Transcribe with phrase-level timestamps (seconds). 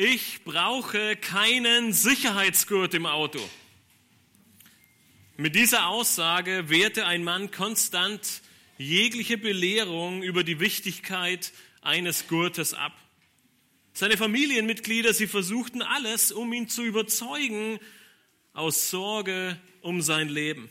[0.00, 3.38] ich brauche keinen Sicherheitsgurt im Auto.
[5.36, 8.40] Mit dieser Aussage wehrte ein Mann konstant
[8.78, 11.52] jegliche Belehrung über die Wichtigkeit
[11.82, 12.96] eines Gurtes ab.
[13.92, 17.78] Seine Familienmitglieder, sie versuchten alles, um ihn zu überzeugen,
[18.54, 20.70] aus Sorge um sein Leben.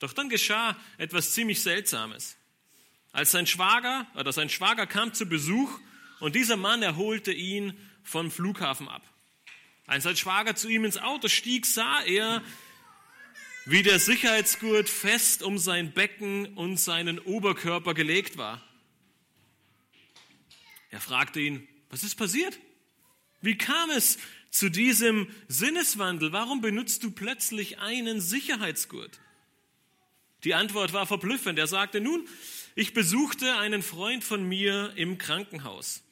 [0.00, 2.36] Doch dann geschah etwas ziemlich Seltsames.
[3.12, 5.80] Als sein Schwager oder sein Schwager kam zu Besuch
[6.20, 7.72] und dieser Mann erholte ihn
[8.02, 9.02] vom Flughafen ab.
[9.86, 12.42] Als sein Schwager zu ihm ins Auto stieg, sah er,
[13.64, 18.62] wie der Sicherheitsgurt fest um sein Becken und seinen Oberkörper gelegt war.
[20.90, 22.58] Er fragte ihn, was ist passiert?
[23.40, 24.18] Wie kam es
[24.50, 26.32] zu diesem Sinneswandel?
[26.32, 29.20] Warum benutzt du plötzlich einen Sicherheitsgurt?
[30.44, 31.58] Die Antwort war verblüffend.
[31.58, 32.26] Er sagte, nun,
[32.74, 36.02] ich besuchte einen Freund von mir im Krankenhaus.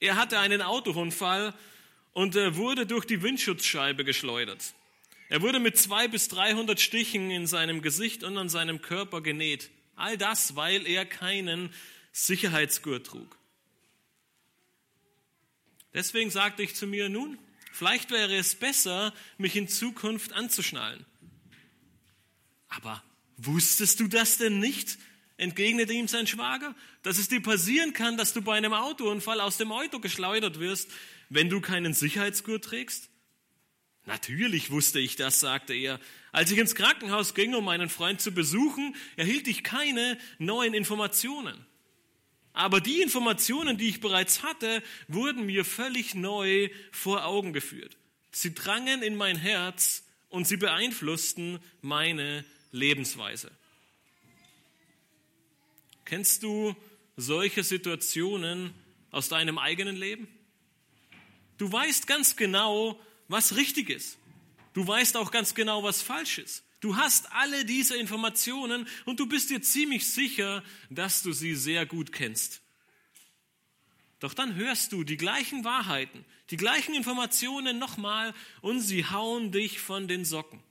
[0.00, 1.54] Er hatte einen Autounfall
[2.12, 4.74] und wurde durch die Windschutzscheibe geschleudert.
[5.28, 9.70] Er wurde mit zwei bis dreihundert Stichen in seinem Gesicht und an seinem Körper genäht.
[9.96, 11.74] All das, weil er keinen
[12.12, 13.36] Sicherheitsgurt trug.
[15.92, 17.38] Deswegen sagte ich zu mir, nun,
[17.72, 21.04] vielleicht wäre es besser, mich in Zukunft anzuschnallen.
[22.68, 23.02] Aber
[23.36, 24.98] wusstest du das denn nicht?
[25.38, 29.56] Entgegnete ihm sein Schwager, dass es dir passieren kann, dass du bei einem Autounfall aus
[29.56, 30.90] dem Auto geschleudert wirst,
[31.30, 33.08] wenn du keinen Sicherheitsgurt trägst?
[34.04, 36.00] Natürlich wusste ich das, sagte er.
[36.32, 41.66] Als ich ins Krankenhaus ging, um meinen Freund zu besuchen, erhielt ich keine neuen Informationen.
[42.52, 47.96] Aber die Informationen, die ich bereits hatte, wurden mir völlig neu vor Augen geführt.
[48.32, 53.50] Sie drangen in mein Herz und sie beeinflussten meine Lebensweise.
[56.08, 56.74] Kennst du
[57.18, 58.72] solche Situationen
[59.10, 60.26] aus deinem eigenen Leben?
[61.58, 64.16] Du weißt ganz genau, was richtig ist.
[64.72, 66.64] Du weißt auch ganz genau, was falsch ist.
[66.80, 71.84] Du hast alle diese Informationen und du bist dir ziemlich sicher, dass du sie sehr
[71.84, 72.62] gut kennst.
[74.18, 78.32] Doch dann hörst du die gleichen Wahrheiten, die gleichen Informationen nochmal
[78.62, 80.62] und sie hauen dich von den Socken.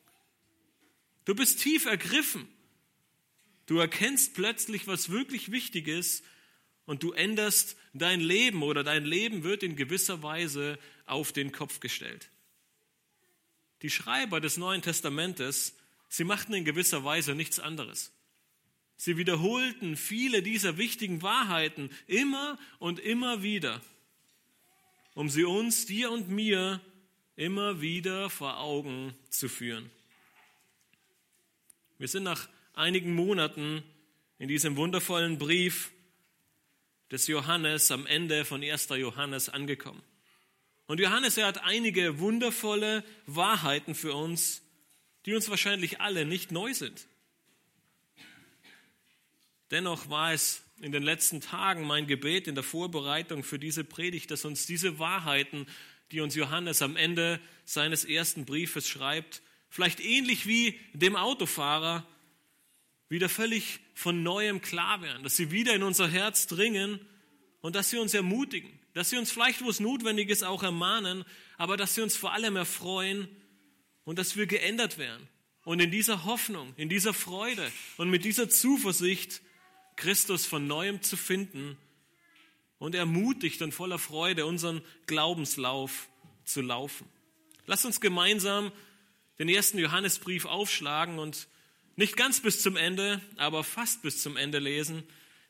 [1.25, 2.47] Du bist tief ergriffen.
[3.67, 6.23] Du erkennst plötzlich, was wirklich wichtig ist
[6.85, 11.79] und du änderst dein Leben oder dein Leben wird in gewisser Weise auf den Kopf
[11.79, 12.29] gestellt.
[13.83, 15.75] Die Schreiber des Neuen Testamentes
[16.09, 18.11] Sie machten in gewisser Weise nichts anderes.
[18.95, 23.81] Sie wiederholten viele dieser wichtigen Wahrheiten immer und immer wieder,
[25.13, 26.81] um sie uns, dir und mir,
[27.35, 29.91] immer wieder vor Augen zu führen.
[31.99, 32.47] Wir sind nach
[32.77, 33.83] einigen Monaten
[34.39, 35.91] in diesem wundervollen Brief
[37.11, 38.89] des Johannes am Ende von 1.
[38.89, 40.01] Johannes angekommen.
[40.85, 44.61] Und Johannes, er hat einige wundervolle Wahrheiten für uns
[45.27, 47.05] die uns wahrscheinlich alle nicht neu sind.
[49.71, 54.31] Dennoch war es in den letzten Tagen mein Gebet in der Vorbereitung für diese Predigt,
[54.31, 55.67] dass uns diese Wahrheiten,
[56.13, 62.07] die uns Johannes am Ende seines ersten Briefes schreibt, vielleicht ähnlich wie dem Autofahrer,
[63.09, 66.99] wieder völlig von neuem klar werden, dass sie wieder in unser Herz dringen
[67.61, 71.23] und dass sie uns ermutigen, dass sie uns vielleicht, wo es notwendig ist, auch ermahnen,
[71.57, 73.27] aber dass sie uns vor allem erfreuen,
[74.07, 75.27] und dass wir geändert werden.
[75.65, 79.41] Und in dieser Hoffnung, in dieser Freude und mit dieser Zuversicht
[79.97, 81.77] Christus von neuem zu finden
[82.79, 86.07] und ermutigt und voller Freude unseren Glaubenslauf
[86.45, 87.05] zu laufen.
[87.65, 88.71] Lass uns gemeinsam
[89.39, 91.49] den ersten Johannesbrief aufschlagen und
[91.97, 95.03] nicht ganz bis zum Ende, aber fast bis zum Ende lesen,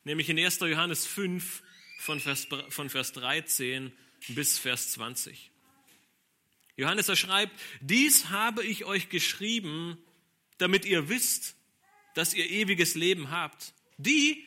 [0.05, 0.59] nämlich in 1.
[0.61, 1.61] Johannes 5
[1.99, 3.91] von Vers, von Vers 13
[4.29, 5.51] bis Vers 20.
[6.77, 9.97] Johannes er schreibt, dies habe ich euch geschrieben,
[10.57, 11.55] damit ihr wisst,
[12.15, 14.45] dass ihr ewiges Leben habt, die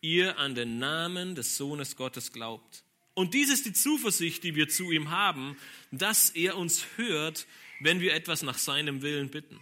[0.00, 2.84] ihr an den Namen des Sohnes Gottes glaubt.
[3.14, 5.56] Und dies ist die Zuversicht, die wir zu ihm haben,
[5.92, 7.46] dass er uns hört,
[7.80, 9.60] wenn wir etwas nach seinem Willen bitten.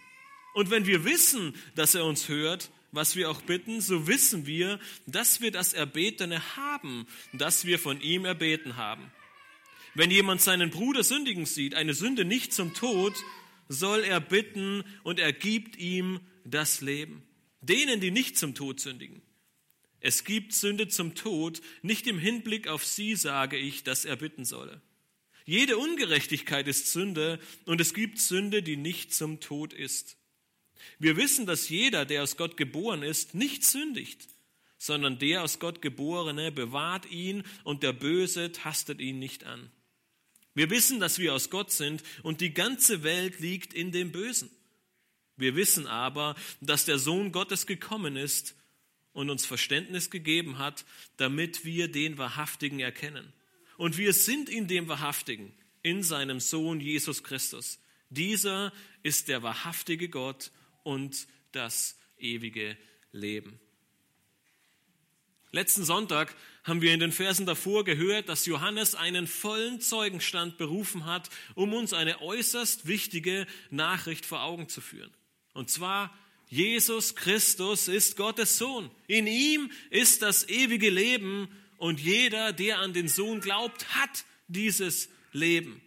[0.57, 4.81] Und wenn wir wissen, dass er uns hört, was wir auch bitten, so wissen wir,
[5.07, 9.13] dass wir das Erbetene haben, das wir von ihm erbeten haben.
[9.93, 13.15] Wenn jemand seinen Bruder sündigen sieht, eine Sünde nicht zum Tod,
[13.69, 17.23] soll er bitten und er gibt ihm das Leben.
[17.61, 19.21] Denen, die nicht zum Tod sündigen.
[20.01, 24.47] Es gibt Sünde zum Tod, nicht im Hinblick auf sie sage ich, dass er bitten
[24.47, 24.81] solle.
[25.45, 30.17] Jede Ungerechtigkeit ist Sünde und es gibt Sünde, die nicht zum Tod ist.
[30.99, 34.29] Wir wissen, dass jeder, der aus Gott geboren ist, nicht sündigt,
[34.79, 39.71] sondern der aus Gott geborene bewahrt ihn und der Böse tastet ihn nicht an.
[40.55, 44.51] Wir wissen, dass wir aus Gott sind und die ganze Welt liegt in dem Bösen.
[45.37, 48.55] Wir wissen aber, dass der Sohn Gottes gekommen ist
[49.13, 50.85] und uns Verständnis gegeben hat,
[51.19, 53.33] damit wir den Wahrhaftigen erkennen.
[53.77, 55.53] Und wir sind in dem Wahrhaftigen,
[55.83, 57.79] in seinem Sohn Jesus Christus.
[58.09, 60.51] Dieser ist der wahrhaftige Gott
[60.87, 62.77] und das ewige
[63.11, 63.59] Leben.
[65.51, 71.05] Letzten Sonntag haben wir in den Versen davor gehört, dass Johannes einen vollen Zeugenstand berufen
[71.05, 75.13] hat, um uns eine äußerst wichtige Nachricht vor Augen zu führen.
[75.55, 76.17] Und zwar,
[76.49, 78.89] Jesus Christus ist Gottes Sohn.
[79.09, 81.49] In ihm ist das ewige Leben
[81.79, 85.83] und jeder, der an den Sohn glaubt, hat dieses Leben.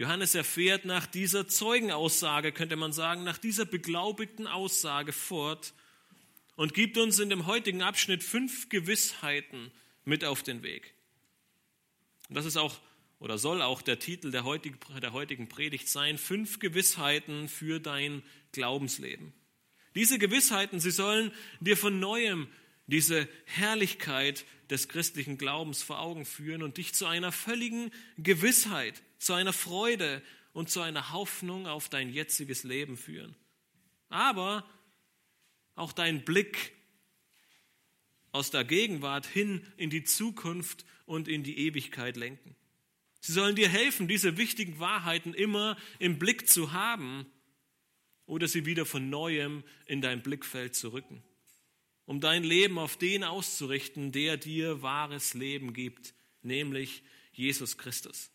[0.00, 5.74] Johannes erfährt nach dieser Zeugenaussage, könnte man sagen, nach dieser beglaubigten Aussage fort
[6.56, 9.70] und gibt uns in dem heutigen Abschnitt fünf Gewissheiten
[10.06, 10.94] mit auf den Weg.
[12.30, 12.80] Und das ist auch
[13.18, 18.22] oder soll auch der Titel der heutigen, der heutigen Predigt sein, fünf Gewissheiten für dein
[18.52, 19.34] Glaubensleben.
[19.94, 21.30] Diese Gewissheiten, sie sollen
[21.60, 22.48] dir von neuem
[22.90, 29.32] diese Herrlichkeit des christlichen Glaubens vor Augen führen und dich zu einer völligen Gewissheit, zu
[29.32, 30.22] einer Freude
[30.52, 33.34] und zu einer Hoffnung auf dein jetziges Leben führen.
[34.08, 34.68] Aber
[35.74, 36.72] auch deinen Blick
[38.32, 42.54] aus der Gegenwart hin in die Zukunft und in die Ewigkeit lenken.
[43.20, 47.26] Sie sollen dir helfen, diese wichtigen Wahrheiten immer im Blick zu haben
[48.26, 51.22] oder sie wieder von neuem in dein Blickfeld zu rücken
[52.10, 56.12] um dein Leben auf den auszurichten, der dir wahres Leben gibt,
[56.42, 58.32] nämlich Jesus Christus.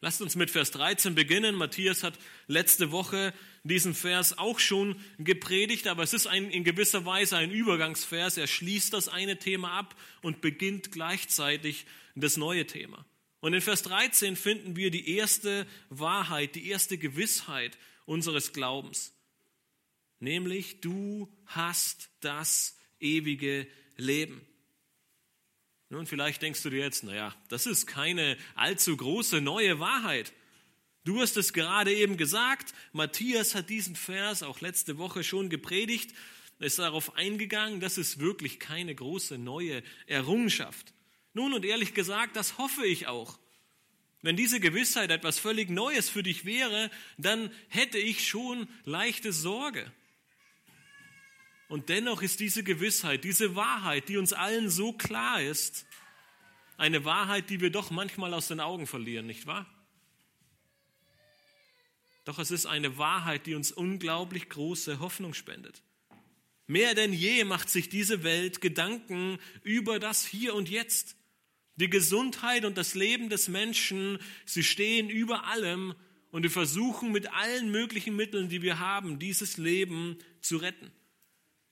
[0.00, 1.54] Lasst uns mit Vers 13 beginnen.
[1.54, 7.04] Matthias hat letzte Woche diesen Vers auch schon gepredigt, aber es ist ein, in gewisser
[7.04, 8.38] Weise ein Übergangsvers.
[8.38, 13.04] Er schließt das eine Thema ab und beginnt gleichzeitig das neue Thema.
[13.40, 17.76] Und in Vers 13 finden wir die erste Wahrheit, die erste Gewissheit
[18.06, 19.12] unseres Glaubens
[20.18, 23.66] nämlich du hast das ewige
[23.96, 24.40] Leben.
[25.88, 30.32] Nun, vielleicht denkst du dir jetzt, naja, das ist keine allzu große neue Wahrheit.
[31.04, 36.12] Du hast es gerade eben gesagt, Matthias hat diesen Vers auch letzte Woche schon gepredigt,
[36.58, 40.94] ist darauf eingegangen, das ist wirklich keine große neue Errungenschaft.
[41.34, 43.38] Nun und ehrlich gesagt, das hoffe ich auch.
[44.22, 49.92] Wenn diese Gewissheit etwas völlig Neues für dich wäre, dann hätte ich schon leichte Sorge.
[51.68, 55.86] Und dennoch ist diese Gewissheit, diese Wahrheit, die uns allen so klar ist,
[56.76, 59.66] eine Wahrheit, die wir doch manchmal aus den Augen verlieren, nicht wahr?
[62.24, 65.82] Doch es ist eine Wahrheit, die uns unglaublich große Hoffnung spendet.
[66.66, 71.16] Mehr denn je macht sich diese Welt Gedanken über das Hier und Jetzt.
[71.76, 75.94] Die Gesundheit und das Leben des Menschen, sie stehen über allem
[76.30, 80.90] und wir versuchen mit allen möglichen Mitteln, die wir haben, dieses Leben zu retten.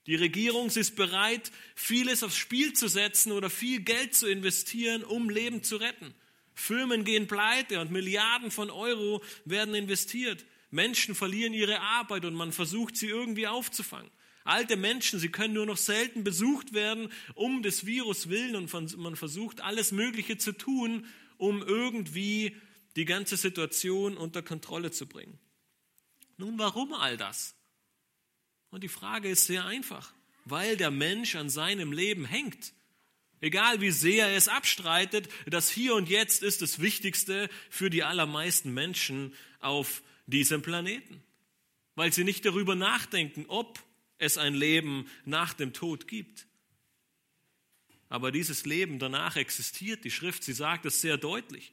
[0.07, 5.29] Die Regierung ist bereit, vieles aufs Spiel zu setzen oder viel Geld zu investieren, um
[5.29, 6.13] Leben zu retten.
[6.53, 10.45] Firmen gehen pleite und Milliarden von Euro werden investiert.
[10.69, 14.11] Menschen verlieren ihre Arbeit und man versucht, sie irgendwie aufzufangen.
[14.43, 19.15] Alte Menschen, sie können nur noch selten besucht werden, um des Virus willen und man
[19.15, 21.07] versucht, alles Mögliche zu tun,
[21.37, 22.55] um irgendwie
[22.95, 25.39] die ganze Situation unter Kontrolle zu bringen.
[26.37, 27.55] Nun, warum all das?
[28.75, 30.11] Und die Frage ist sehr einfach,
[30.43, 32.73] weil der Mensch an seinem Leben hängt.
[33.39, 38.03] Egal wie sehr er es abstreitet, das Hier und Jetzt ist das Wichtigste für die
[38.03, 41.23] allermeisten Menschen auf diesem Planeten.
[41.95, 43.81] Weil sie nicht darüber nachdenken, ob
[44.17, 46.45] es ein Leben nach dem Tod gibt.
[48.09, 50.03] Aber dieses Leben danach existiert.
[50.03, 51.71] Die Schrift, sie sagt es sehr deutlich.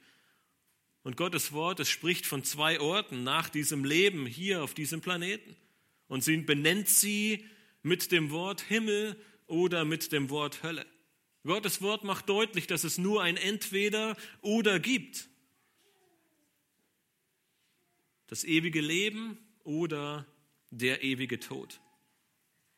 [1.02, 5.56] Und Gottes Wort, es spricht von zwei Orten nach diesem Leben hier auf diesem Planeten
[6.12, 7.48] und sie benennt sie
[7.82, 9.16] mit dem Wort Himmel
[9.46, 10.84] oder mit dem Wort Hölle.
[11.42, 15.30] Gottes Wort macht deutlich, dass es nur ein Entweder oder gibt.
[18.26, 20.26] Das ewige Leben oder
[20.68, 21.80] der ewige Tod.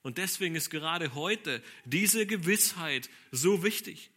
[0.03, 4.13] Und deswegen ist gerade heute diese Gewissheit so wichtig.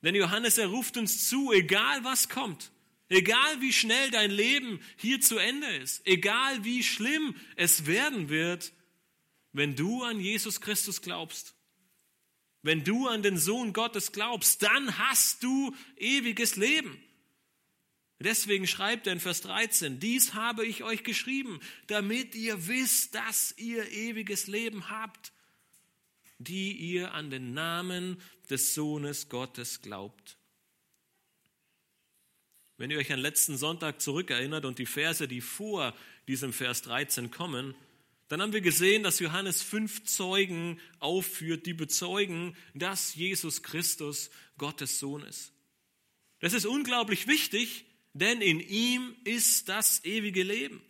[0.00, 2.70] Denn Johannes, er ruft uns zu, egal was kommt,
[3.08, 8.72] Egal wie schnell dein Leben hier zu Ende ist, egal wie schlimm es werden wird,
[9.52, 11.54] wenn du an Jesus Christus glaubst,
[12.62, 17.02] wenn du an den Sohn Gottes glaubst, dann hast du ewiges Leben.
[18.20, 23.54] Deswegen schreibt er in Vers 13, dies habe ich euch geschrieben, damit ihr wisst, dass
[23.56, 25.32] ihr ewiges Leben habt,
[26.38, 30.37] die ihr an den Namen des Sohnes Gottes glaubt.
[32.78, 35.94] Wenn ihr euch an letzten Sonntag zurückerinnert und die Verse, die vor
[36.28, 37.74] diesem Vers 13 kommen,
[38.28, 45.00] dann haben wir gesehen, dass Johannes fünf Zeugen aufführt, die bezeugen, dass Jesus Christus Gottes
[45.00, 45.52] Sohn ist.
[46.38, 50.80] Das ist unglaublich wichtig, denn in ihm ist das ewige Leben.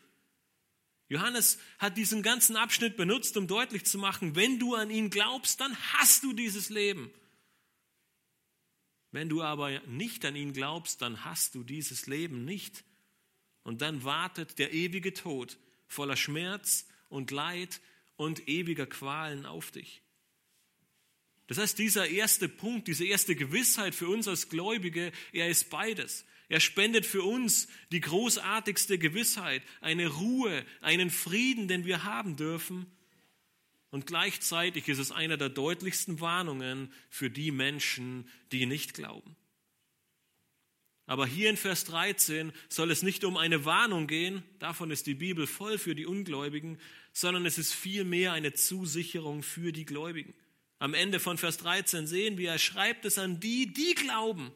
[1.09, 5.61] Johannes hat diesen ganzen Abschnitt benutzt, um deutlich zu machen, wenn du an ihn glaubst,
[5.61, 7.11] dann hast du dieses Leben.
[9.10, 12.84] Wenn du aber nicht an ihn glaubst, dann hast du dieses Leben nicht.
[13.62, 17.80] Und dann wartet der ewige Tod voller Schmerz und Leid
[18.16, 20.02] und ewiger Qualen auf dich.
[21.46, 26.26] Das heißt, dieser erste Punkt, diese erste Gewissheit für uns als Gläubige, er ist beides.
[26.50, 32.86] Er spendet für uns die großartigste Gewissheit, eine Ruhe, einen Frieden, den wir haben dürfen.
[33.90, 39.37] Und gleichzeitig ist es einer der deutlichsten Warnungen für die Menschen, die nicht glauben.
[41.07, 45.14] Aber hier in Vers 13 soll es nicht um eine Warnung gehen, davon ist die
[45.14, 46.78] Bibel voll für die Ungläubigen,
[47.14, 50.35] sondern es ist vielmehr eine Zusicherung für die Gläubigen.
[50.78, 54.52] Am Ende von Vers 13 sehen wir, er schreibt es an die, die glauben.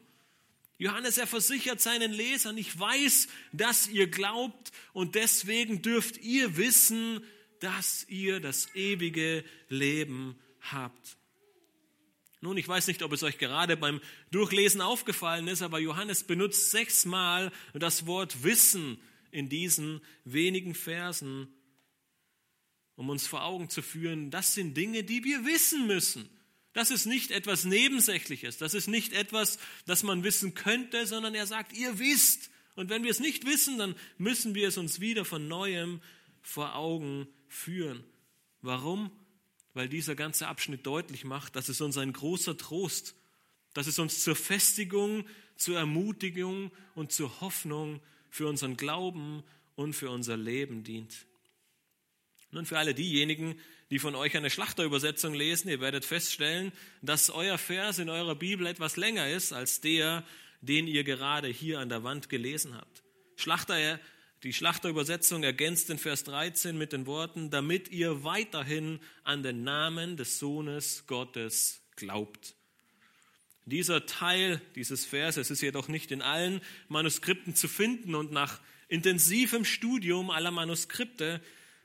[0.77, 7.23] Johannes, er versichert seinen Lesern, ich weiß, dass ihr glaubt und deswegen dürft ihr wissen,
[7.63, 11.15] dass ihr das ewige Leben habt.
[12.41, 14.01] Nun, ich weiß nicht, ob es euch gerade beim
[14.31, 18.99] Durchlesen aufgefallen ist, aber Johannes benutzt sechsmal das Wort Wissen
[19.31, 21.47] in diesen wenigen Versen,
[22.97, 26.29] um uns vor Augen zu führen, das sind Dinge, die wir wissen müssen.
[26.73, 31.47] Das ist nicht etwas Nebensächliches, das ist nicht etwas, das man wissen könnte, sondern er
[31.47, 32.49] sagt, ihr wisst.
[32.75, 36.01] Und wenn wir es nicht wissen, dann müssen wir es uns wieder von neuem
[36.43, 38.03] vor Augen führen.
[38.61, 39.09] Warum?
[39.73, 43.15] Weil dieser ganze Abschnitt deutlich macht, dass es uns ein großer Trost,
[43.73, 49.43] dass es uns zur Festigung, zur Ermutigung und zur Hoffnung für unseren Glauben
[49.75, 51.25] und für unser Leben dient.
[52.51, 53.59] Nun für alle diejenigen,
[53.89, 56.71] die von euch eine Schlachterübersetzung lesen, ihr werdet feststellen,
[57.01, 60.23] dass euer Vers in eurer Bibel etwas länger ist als der,
[60.61, 63.03] den ihr gerade hier an der Wand gelesen habt.
[63.35, 63.99] Schlachter,
[64.43, 70.17] die Schlachterübersetzung ergänzt den Vers 13 mit den Worten, damit ihr weiterhin an den Namen
[70.17, 72.55] des Sohnes Gottes glaubt.
[73.65, 76.59] Dieser Teil dieses Verses ist jedoch nicht in allen
[76.89, 78.59] Manuskripten zu finden und nach
[78.89, 81.39] intensivem Studium aller Manuskripte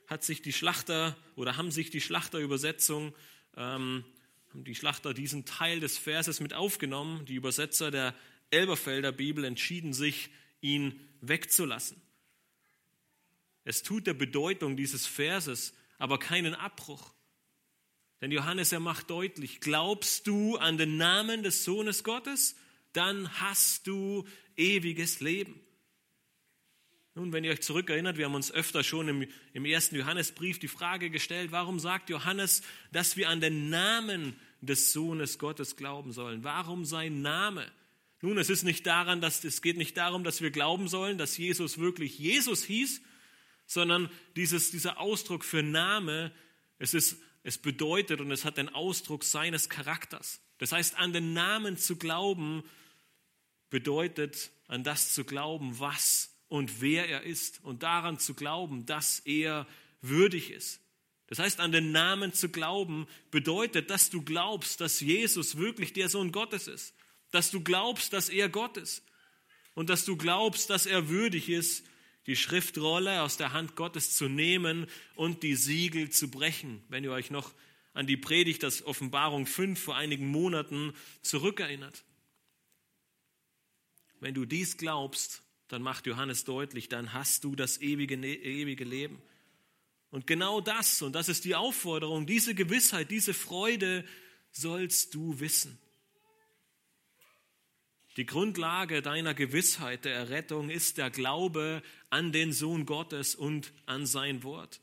[0.07, 3.15] hat sich die Schlachter oder haben sich die Schlachterübersetzung,
[3.55, 4.03] ähm,
[4.49, 7.25] haben die Schlachter diesen Teil des Verses mit aufgenommen.
[7.25, 8.13] Die Übersetzer der
[8.49, 12.01] Elberfelder Bibel entschieden sich, ihn wegzulassen.
[13.69, 17.13] Es tut der Bedeutung dieses Verses aber keinen Abbruch.
[18.19, 22.55] Denn Johannes, er macht deutlich, glaubst du an den Namen des Sohnes Gottes,
[22.93, 24.25] dann hast du
[24.57, 25.61] ewiges Leben.
[27.13, 30.67] Nun, wenn ihr euch zurückerinnert, wir haben uns öfter schon im, im ersten Johannesbrief die
[30.67, 36.43] Frage gestellt, warum sagt Johannes, dass wir an den Namen des Sohnes Gottes glauben sollen?
[36.43, 37.71] Warum sein Name?
[38.21, 41.37] Nun, es ist nicht daran, dass es geht nicht darum, dass wir glauben sollen, dass
[41.37, 43.01] Jesus wirklich Jesus hieß,
[43.69, 46.31] sondern dieses, dieser Ausdruck für Name,
[46.79, 50.41] es ist, es bedeutet und es hat den Ausdruck seines Charakters.
[50.57, 52.63] Das heißt, an den Namen zu glauben
[53.69, 59.19] bedeutet, an das zu glauben, was und wer er ist und daran zu glauben, dass
[59.19, 59.67] er
[60.01, 60.81] würdig ist.
[61.27, 66.09] Das heißt, an den Namen zu glauben bedeutet, dass du glaubst, dass Jesus wirklich der
[66.09, 66.95] Sohn Gottes ist,
[67.29, 69.03] dass du glaubst, dass er Gott ist
[69.75, 71.85] und dass du glaubst, dass er würdig ist,
[72.29, 76.83] die Schriftrolle aus der Hand Gottes zu nehmen und die Siegel zu brechen.
[76.87, 77.53] Wenn ihr euch noch
[77.93, 80.93] an die Predigt das Offenbarung 5 vor einigen Monaten
[81.23, 82.03] zurückerinnert.
[84.19, 88.83] Wenn du dies glaubst, dann macht Johannes deutlich, dann hast du das ewige, ne-, ewige
[88.83, 89.19] Leben.
[90.11, 94.05] Und genau das, und das ist die Aufforderung, diese Gewissheit, diese Freude
[94.51, 95.79] sollst du wissen.
[98.17, 104.05] Die Grundlage deiner Gewissheit der Errettung ist der Glaube an den Sohn Gottes und an
[104.05, 104.81] sein Wort.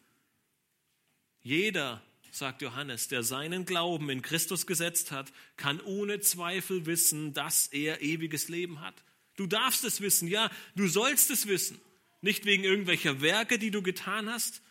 [1.43, 7.67] Jeder, sagt Johannes, der seinen Glauben in Christus gesetzt hat, kann ohne Zweifel wissen, dass
[7.69, 8.95] er ewiges Leben hat.
[9.37, 11.81] Du darfst es wissen, ja, du sollst es wissen.
[12.21, 14.63] Nicht wegen irgendwelcher Werke, die du getan hast,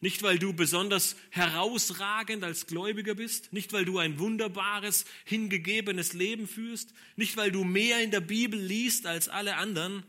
[0.00, 6.46] nicht weil du besonders herausragend als Gläubiger bist, nicht weil du ein wunderbares, hingegebenes Leben
[6.46, 10.04] führst, nicht weil du mehr in der Bibel liest als alle anderen,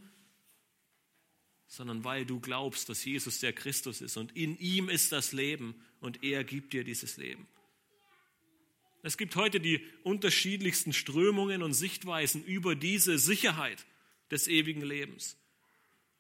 [1.68, 5.76] sondern weil du glaubst, dass Jesus der Christus ist und in ihm ist das Leben
[6.00, 7.48] und er gibt dir dieses Leben.
[9.04, 13.86] Es gibt heute die unterschiedlichsten Strömungen und Sichtweisen über diese Sicherheit.
[14.32, 15.38] des ewigen Lebens.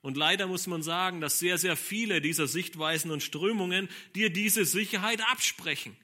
[0.07, 4.63] Und leider muss man sagen, dass sehr, sehr viele dieser Sichtweisen und Strömungen dir diese
[4.63, 5.97] Sicherheit absprechen.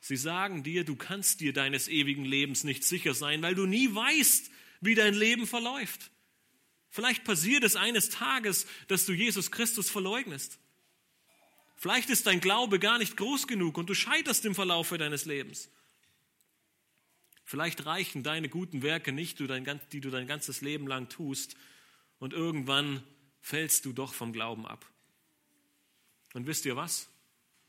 [0.00, 3.94] Sie sagen dir, du kannst dir deines ewigen Lebens nicht sicher sein, weil du nie
[3.94, 6.10] weißt, wie dein Leben verläuft.
[6.88, 10.58] Vielleicht passiert es eines Tages, dass du Jesus Christus verleugnest.
[11.76, 15.70] Vielleicht ist dein Glaube gar nicht groß genug und du scheiterst im Verlaufe deines Lebens.
[17.50, 21.56] Vielleicht reichen deine guten Werke nicht, die du dein ganzes Leben lang tust,
[22.20, 23.02] und irgendwann
[23.40, 24.88] fällst du doch vom Glauben ab.
[26.32, 27.08] Und wisst ihr was?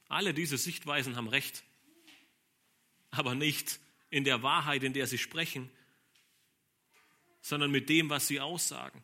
[0.08, 1.64] Alle diese Sichtweisen haben recht,
[3.10, 3.80] aber nicht
[4.12, 5.68] in der Wahrheit, in der sie sprechen,
[7.42, 9.02] sondern mit dem, was sie aussagen.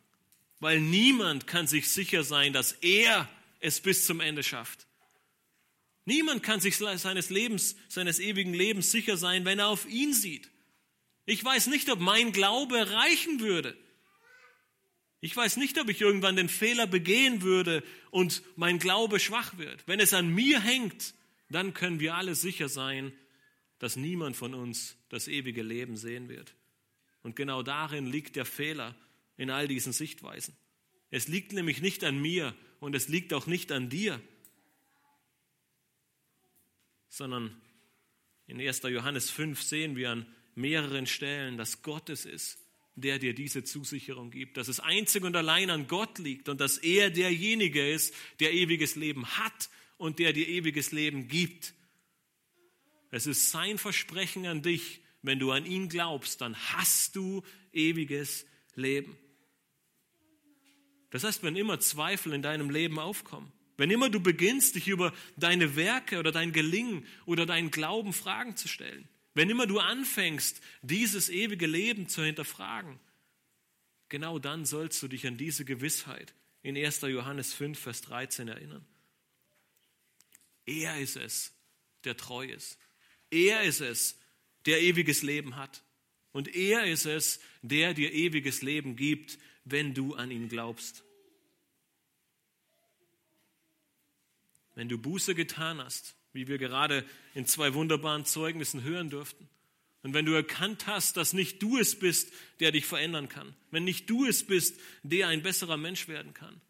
[0.60, 4.86] Weil niemand kann sich sicher sein, dass er es bis zum Ende schafft.
[6.04, 10.48] Niemand kann sich seines Lebens, seines ewigen Lebens sicher sein, wenn er auf ihn sieht.
[11.28, 13.76] Ich weiß nicht, ob mein Glaube reichen würde.
[15.20, 19.86] Ich weiß nicht, ob ich irgendwann den Fehler begehen würde und mein Glaube schwach wird.
[19.86, 21.12] Wenn es an mir hängt,
[21.50, 23.12] dann können wir alle sicher sein,
[23.78, 26.54] dass niemand von uns das ewige Leben sehen wird.
[27.22, 28.96] Und genau darin liegt der Fehler
[29.36, 30.56] in all diesen Sichtweisen.
[31.10, 34.18] Es liegt nämlich nicht an mir und es liegt auch nicht an dir,
[37.10, 37.60] sondern
[38.46, 38.80] in 1.
[38.84, 42.58] Johannes 5 sehen wir an mehreren Stellen, dass Gott es ist,
[42.96, 46.78] der dir diese Zusicherung gibt, dass es einzig und allein an Gott liegt und dass
[46.78, 51.74] er derjenige ist, der ewiges Leben hat und der dir ewiges Leben gibt.
[53.10, 58.44] Es ist sein Versprechen an dich, wenn du an ihn glaubst, dann hast du ewiges
[58.74, 59.16] Leben.
[61.10, 65.14] Das heißt, wenn immer Zweifel in deinem Leben aufkommen, wenn immer du beginnst, dich über
[65.36, 69.08] deine Werke oder dein Gelingen oder deinen Glauben Fragen zu stellen,
[69.38, 72.98] wenn immer du anfängst, dieses ewige Leben zu hinterfragen,
[74.08, 77.02] genau dann sollst du dich an diese Gewissheit in 1.
[77.02, 78.84] Johannes 5, Vers 13 erinnern.
[80.66, 81.52] Er ist es,
[82.02, 82.78] der treu ist.
[83.30, 84.18] Er ist es,
[84.66, 85.84] der ewiges Leben hat.
[86.32, 91.04] Und er ist es, der dir ewiges Leben gibt, wenn du an ihn glaubst.
[94.74, 99.48] Wenn du Buße getan hast, wie wir gerade in zwei wunderbaren Zeugnissen hören durften,
[100.02, 103.84] und wenn du erkannt hast, dass nicht du es bist, der dich verändern kann, wenn
[103.84, 106.60] nicht du es bist, der ein besserer Mensch werden kann,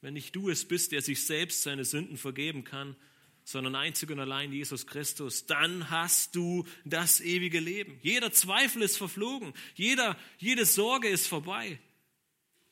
[0.00, 2.94] wenn nicht du es bist, der sich selbst seine Sünden vergeben kann,
[3.42, 7.98] sondern einzig und allein Jesus Christus, dann hast du das ewige Leben.
[8.02, 11.78] Jeder Zweifel ist verflogen, jeder, jede Sorge ist vorbei,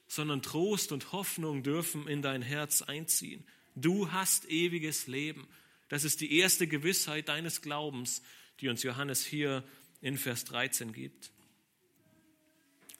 [0.07, 3.44] sondern Trost und Hoffnung dürfen in dein Herz einziehen.
[3.74, 5.48] Du hast ewiges Leben.
[5.92, 8.22] Das ist die erste Gewissheit deines Glaubens,
[8.61, 9.62] die uns Johannes hier
[10.00, 11.31] in Vers 13 gibt.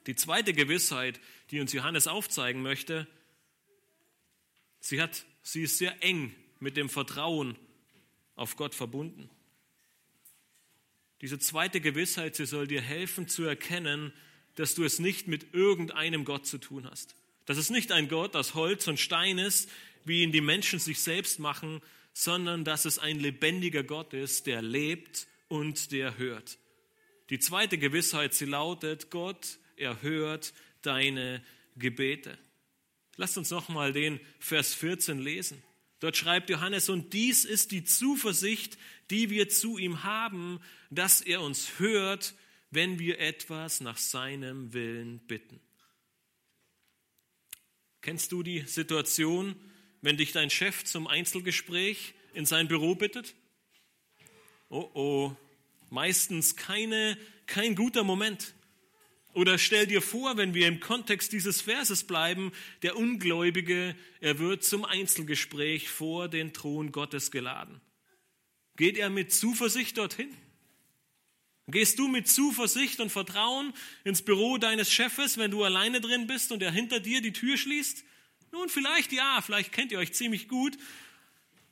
[0.07, 1.19] Die zweite Gewissheit,
[1.51, 3.07] die uns Johannes aufzeigen möchte,
[4.79, 7.57] sie, hat, sie ist sehr eng mit dem Vertrauen
[8.37, 9.31] auf Gott verbunden.
[11.23, 14.13] Diese zweite Gewissheit, sie soll dir helfen zu erkennen,
[14.57, 17.17] dass du es nicht mit irgendeinem Gott zu tun hast.
[17.47, 19.71] Dass es nicht ein Gott aus Holz und Stein ist,
[20.05, 21.81] wie ihn die Menschen sich selbst machen,
[22.13, 26.59] sondern dass es ein lebendiger Gott ist, der lebt und der hört.
[27.31, 31.43] Die zweite Gewissheit, sie lautet, Gott erhört deine
[31.77, 32.37] Gebete.
[33.17, 35.63] Lasst uns nochmal den Vers 14 lesen.
[36.01, 38.77] Dort schreibt Johannes, und dies ist die Zuversicht,
[39.11, 42.35] die wir zu ihm haben, dass er uns hört,
[42.71, 45.61] wenn wir etwas nach seinem Willen bitten.
[48.01, 49.55] Kennst du die Situation,
[50.03, 53.35] wenn dich dein Chef zum Einzelgespräch in sein Büro bittet?
[54.69, 55.37] Oh oh,
[55.91, 58.55] meistens keine, kein guter Moment.
[59.35, 64.63] Oder stell dir vor, wenn wir im Kontext dieses Verses bleiben, der Ungläubige, er wird
[64.63, 67.81] zum Einzelgespräch vor den Thron Gottes geladen.
[68.77, 70.35] Geht er mit Zuversicht dorthin?
[71.69, 73.73] Gehst du mit Zuversicht und Vertrauen
[74.05, 77.57] ins Büro deines Chefes, wenn du alleine drin bist und er hinter dir die Tür
[77.57, 78.05] schließt?
[78.53, 80.77] Nun, vielleicht ja, vielleicht kennt ihr euch ziemlich gut,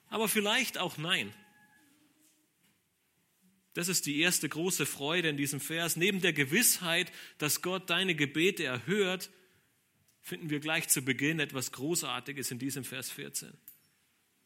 [0.09, 1.33] aber vielleicht auch nein.
[3.75, 5.97] Das ist die erste große Freude in diesem Vers.
[5.97, 9.31] Neben der Gewissheit, dass Gott deine Gebete erhört,
[10.23, 13.53] finden wir gleich zu Beginn etwas Großartiges in diesem Vers 14.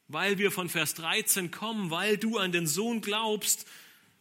[0.08, 3.66] Weil wir von Vers 13 kommen, weil du an den Sohn glaubst,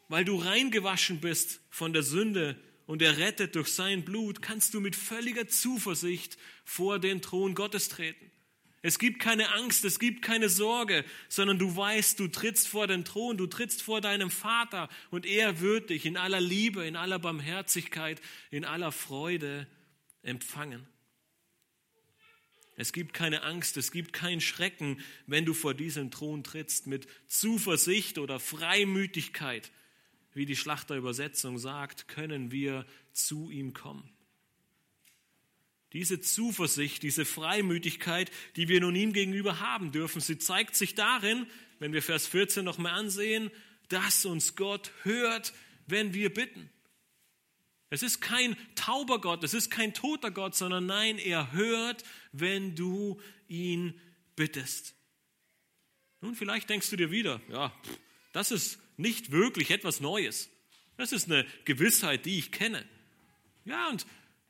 [0.07, 4.95] weil du reingewaschen bist von der Sünde und errettet durch sein Blut, kannst du mit
[4.95, 8.31] völliger Zuversicht vor den Thron Gottes treten.
[8.85, 13.05] Es gibt keine Angst, es gibt keine Sorge, sondern du weißt, du trittst vor den
[13.05, 17.17] Thron, du trittst vor deinem Vater und er wird dich in aller Liebe, in aller
[17.17, 19.67] Barmherzigkeit, in aller Freude
[20.21, 20.85] empfangen.
[22.75, 27.07] Es gibt keine Angst, es gibt keinen Schrecken, wenn du vor diesen Thron trittst mit
[27.27, 29.71] Zuversicht oder Freimütigkeit.
[30.33, 34.09] Wie die Schlachterübersetzung sagt, können wir zu ihm kommen.
[35.93, 41.45] Diese Zuversicht, diese Freimütigkeit, die wir nun ihm gegenüber haben dürfen, sie zeigt sich darin,
[41.77, 43.51] wenn wir Vers 14 nochmal ansehen,
[43.89, 45.53] dass uns Gott hört,
[45.85, 46.69] wenn wir bitten.
[47.91, 52.75] Es ist kein tauber Gott, es ist kein toter Gott, sondern nein, er hört, wenn
[52.75, 53.99] du ihn
[54.35, 54.95] bittest.
[56.21, 57.71] Nun, vielleicht denkst du dir wieder, ja,
[58.31, 60.49] das ist nicht wirklich etwas Neues.
[60.97, 62.85] Das ist eine Gewissheit, die ich kenne.
[63.65, 64.05] Ja, und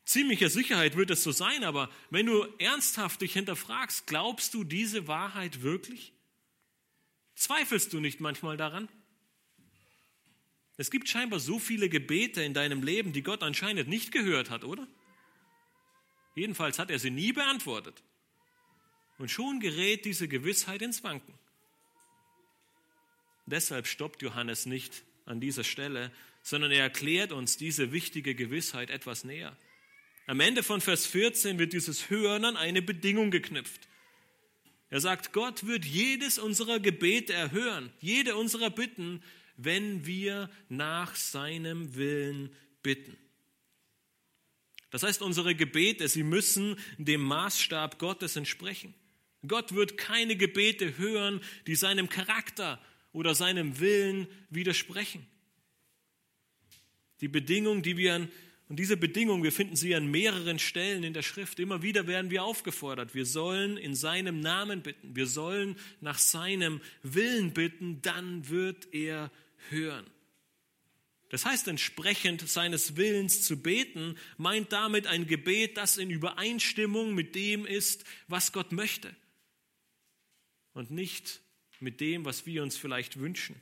[0.05, 5.07] ziemlicher Sicherheit wird es so sein, aber wenn du ernsthaft dich hinterfragst, glaubst du diese
[5.07, 6.13] Wahrheit wirklich?
[7.35, 8.89] Zweifelst du nicht manchmal daran?
[10.77, 14.63] Es gibt scheinbar so viele Gebete in deinem Leben, die Gott anscheinend nicht gehört hat,
[14.63, 14.87] oder?
[16.35, 18.03] Jedenfalls hat er sie nie beantwortet.
[19.19, 21.37] Und schon gerät diese Gewissheit ins Wanken.
[23.45, 29.23] Deshalb stoppt Johannes nicht an dieser Stelle, sondern er erklärt uns diese wichtige Gewissheit etwas
[29.23, 29.57] näher.
[30.27, 33.87] Am Ende von Vers 14 wird dieses Hören an eine Bedingung geknüpft.
[34.89, 39.23] Er sagt, Gott wird jedes unserer Gebete erhören, jede unserer Bitten,
[39.57, 43.17] wenn wir nach seinem Willen bitten.
[44.91, 48.93] Das heißt, unsere Gebete, sie müssen dem Maßstab Gottes entsprechen.
[49.45, 52.79] Gott wird keine Gebete hören, die seinem Charakter
[53.13, 55.25] oder seinem Willen widersprechen.
[57.21, 58.31] Die Bedingung, die wir an,
[58.69, 61.59] und diese Bedingung, wir finden sie an mehreren Stellen in der Schrift.
[61.59, 63.13] Immer wieder werden wir aufgefordert.
[63.13, 65.15] Wir sollen in seinem Namen bitten.
[65.15, 68.01] Wir sollen nach seinem Willen bitten.
[68.01, 69.29] Dann wird er
[69.69, 70.07] hören.
[71.29, 77.35] Das heißt, entsprechend seines Willens zu beten, meint damit ein Gebet, das in Übereinstimmung mit
[77.35, 79.15] dem ist, was Gott möchte.
[80.73, 81.42] Und nicht
[81.83, 83.55] mit dem, was wir uns vielleicht wünschen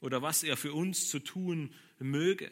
[0.00, 2.50] oder was er für uns zu tun möge.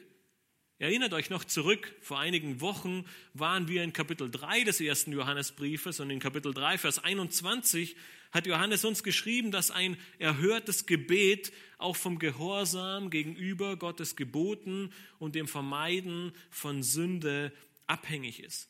[0.78, 6.00] Erinnert euch noch zurück, vor einigen Wochen waren wir in Kapitel 3 des ersten Johannesbriefes
[6.00, 7.96] und in Kapitel 3, Vers 21
[8.30, 15.34] hat Johannes uns geschrieben, dass ein erhörtes Gebet auch vom Gehorsam gegenüber Gottes Geboten und
[15.34, 17.52] dem Vermeiden von Sünde
[17.86, 18.68] abhängig ist.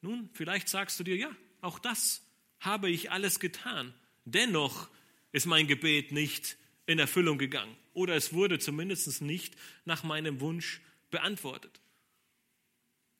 [0.00, 2.22] Nun, vielleicht sagst du dir, ja, auch das
[2.58, 3.92] habe ich alles getan.
[4.24, 4.88] Dennoch
[5.32, 10.80] ist mein Gebet nicht in Erfüllung gegangen oder es wurde zumindest nicht nach meinem Wunsch
[11.10, 11.80] beantwortet.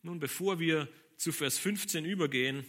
[0.03, 2.65] Nun, bevor wir zu Vers 15 übergehen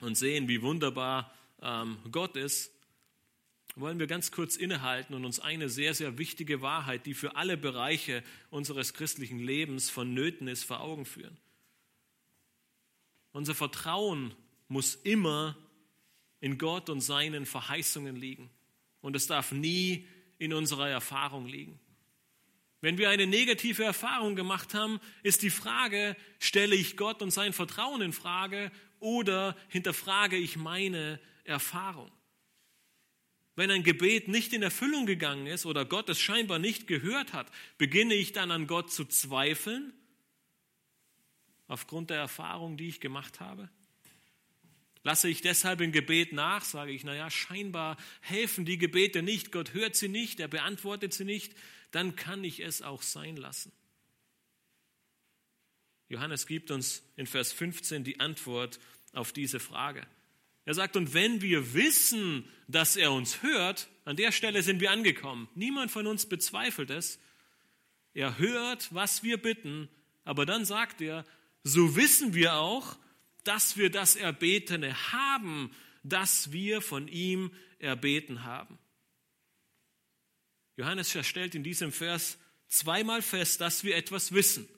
[0.00, 2.72] und sehen, wie wunderbar ähm, Gott ist,
[3.74, 7.58] wollen wir ganz kurz innehalten und uns eine sehr, sehr wichtige Wahrheit, die für alle
[7.58, 11.36] Bereiche unseres christlichen Lebens vonnöten ist, vor Augen führen.
[13.32, 14.34] Unser Vertrauen
[14.68, 15.58] muss immer
[16.40, 18.48] in Gott und seinen Verheißungen liegen.
[19.06, 20.04] Und es darf nie
[20.36, 21.78] in unserer Erfahrung liegen.
[22.80, 27.52] Wenn wir eine negative Erfahrung gemacht haben, ist die Frage, stelle ich Gott und sein
[27.52, 32.10] Vertrauen in Frage oder hinterfrage ich meine Erfahrung?
[33.54, 37.46] Wenn ein Gebet nicht in Erfüllung gegangen ist oder Gott es scheinbar nicht gehört hat,
[37.78, 39.92] beginne ich dann an Gott zu zweifeln
[41.68, 43.70] aufgrund der Erfahrung, die ich gemacht habe?
[45.06, 49.72] Lasse ich deshalb im Gebet nach, sage ich, naja, scheinbar helfen die Gebete nicht, Gott
[49.72, 51.54] hört sie nicht, er beantwortet sie nicht,
[51.92, 53.70] dann kann ich es auch sein lassen.
[56.08, 58.80] Johannes gibt uns in Vers 15 die Antwort
[59.12, 60.04] auf diese Frage.
[60.64, 64.90] Er sagt, und wenn wir wissen, dass er uns hört, an der Stelle sind wir
[64.90, 65.48] angekommen.
[65.54, 67.20] Niemand von uns bezweifelt es.
[68.12, 69.88] Er hört, was wir bitten,
[70.24, 71.24] aber dann sagt er,
[71.62, 72.98] so wissen wir auch,
[73.46, 78.78] dass wir das Erbetene haben, das wir von ihm erbeten haben.
[80.76, 84.68] Johannes stellt in diesem Vers zweimal fest, dass wir etwas wissen.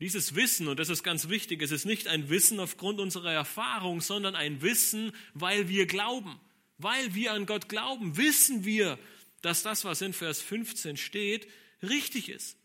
[0.00, 4.00] Dieses Wissen, und das ist ganz wichtig, es ist nicht ein Wissen aufgrund unserer Erfahrung,
[4.00, 6.40] sondern ein Wissen, weil wir glauben.
[6.78, 8.98] Weil wir an Gott glauben, wissen wir,
[9.42, 11.46] dass das, was in Vers 15 steht,
[11.82, 12.56] richtig ist.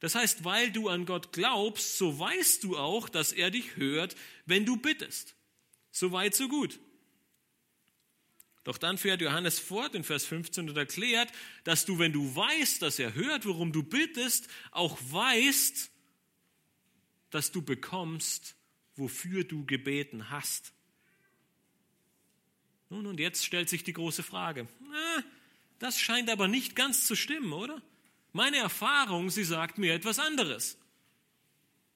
[0.00, 4.14] Das heißt, weil du an Gott glaubst, so weißt du auch, dass er dich hört,
[4.46, 5.34] wenn du bittest.
[5.90, 6.78] So weit, so gut.
[8.62, 11.32] Doch dann fährt Johannes fort in Vers 15 und erklärt,
[11.64, 15.90] dass du, wenn du weißt, dass er hört, worum du bittest, auch weißt,
[17.30, 18.56] dass du bekommst,
[18.94, 20.72] wofür du gebeten hast.
[22.90, 24.68] Nun, und jetzt stellt sich die große Frage.
[25.78, 27.82] Das scheint aber nicht ganz zu stimmen, oder?
[28.32, 30.78] Meine Erfahrung, sie sagt mir etwas anderes.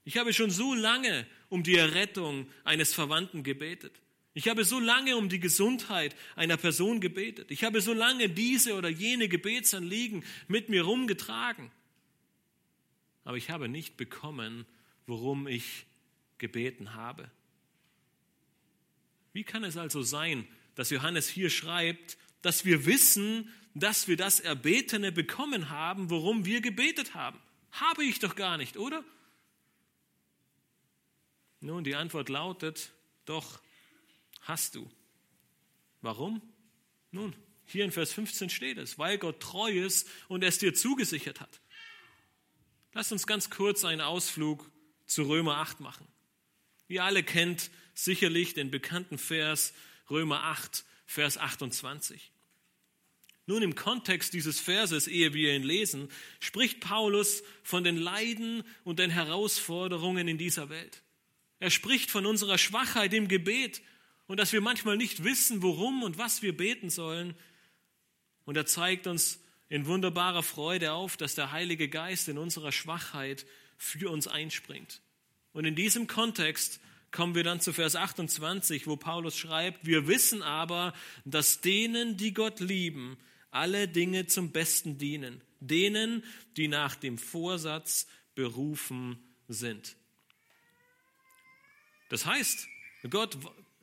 [0.04, 4.00] Ich habe schon so lange um die Errettung eines Verwandten gebetet.
[4.34, 7.50] Ich habe so lange um die Gesundheit einer Person gebetet.
[7.50, 11.70] Ich habe so lange diese oder jene Gebetsanliegen mit mir rumgetragen.
[13.24, 14.66] Aber ich habe nicht bekommen,
[15.06, 15.84] worum ich
[16.38, 17.30] gebeten habe.
[19.32, 24.40] Wie kann es also sein, dass Johannes hier schreibt, dass wir wissen, dass wir das
[24.40, 27.38] Erbetene bekommen haben, worum wir gebetet haben?
[27.72, 29.04] Habe ich doch gar nicht, oder?
[31.61, 32.92] Nun, die Antwort lautet,
[33.24, 33.61] doch
[34.40, 34.90] hast du.
[36.00, 36.42] Warum?
[37.12, 41.40] Nun, hier in Vers 15 steht es, weil Gott treu ist und es dir zugesichert
[41.40, 41.61] hat.
[42.92, 44.70] Lass uns ganz kurz einen Ausflug
[45.06, 46.06] zu Römer 8 machen.
[46.88, 49.72] Ihr alle kennt sicherlich den bekannten Vers
[50.11, 52.31] Römer 8, Vers 28.
[53.46, 58.98] Nun im Kontext dieses Verses, ehe wir ihn lesen, spricht Paulus von den Leiden und
[58.98, 61.02] den Herausforderungen in dieser Welt.
[61.59, 63.83] Er spricht von unserer Schwachheit im Gebet
[64.26, 67.35] und dass wir manchmal nicht wissen, worum und was wir beten sollen.
[68.44, 73.46] Und er zeigt uns in wunderbarer Freude auf, dass der Heilige Geist in unserer Schwachheit
[73.76, 75.00] für uns einspringt.
[75.52, 80.42] Und in diesem Kontext kommen wir dann zu Vers 28, wo Paulus schreibt, wir wissen
[80.42, 83.18] aber, dass denen, die Gott lieben,
[83.52, 86.24] alle Dinge zum Besten dienen, denen,
[86.56, 89.96] die nach dem Vorsatz berufen sind.
[92.08, 92.68] Das heißt,
[93.10, 93.38] Gott,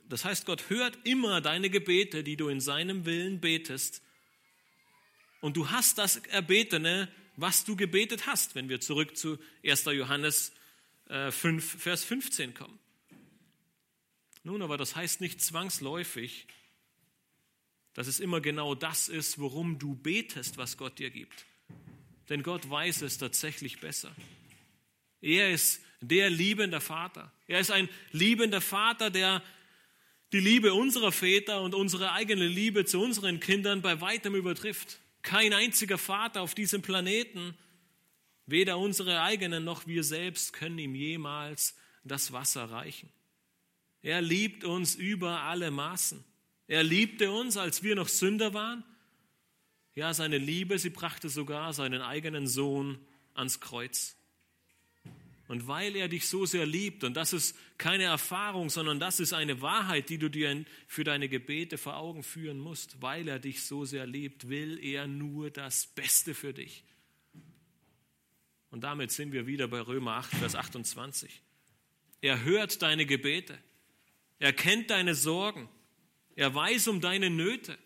[0.07, 4.01] das heißt, Gott hört immer deine Gebete, die du in seinem Willen betest.
[5.41, 9.85] Und du hast das Erbetene, was du gebetet hast, wenn wir zurück zu 1.
[9.85, 10.51] Johannes
[11.07, 12.79] 5, äh, Vers 15 kommen.
[14.43, 16.47] Nun, aber das heißt nicht zwangsläufig,
[17.99, 21.45] dass es immer genau das ist, worum du betest, was Gott dir gibt.
[22.29, 24.15] Denn Gott weiß es tatsächlich besser.
[25.19, 27.29] Er ist der liebende Vater.
[27.45, 29.43] Er ist ein liebender Vater, der
[30.31, 34.99] die Liebe unserer Väter und unsere eigene Liebe zu unseren Kindern bei weitem übertrifft.
[35.21, 37.53] Kein einziger Vater auf diesem Planeten,
[38.45, 43.09] weder unsere eigenen noch wir selbst, können ihm jemals das Wasser reichen.
[44.01, 46.23] Er liebt uns über alle Maßen.
[46.69, 48.83] Er liebte uns, als wir noch Sünder waren.
[49.95, 52.99] Ja, seine Liebe, sie brachte sogar seinen eigenen Sohn
[53.33, 54.15] ans Kreuz.
[55.47, 59.33] Und weil er dich so sehr liebt, und das ist keine Erfahrung, sondern das ist
[59.33, 63.63] eine Wahrheit, die du dir für deine Gebete vor Augen führen musst, weil er dich
[63.63, 66.83] so sehr liebt, will er nur das Beste für dich.
[68.69, 71.41] Und damit sind wir wieder bei Römer 8, Vers 28.
[72.21, 73.57] Er hört deine Gebete.
[74.37, 75.67] Er kennt deine Sorgen.
[76.39, 77.77] Er weiß um deine Nöte.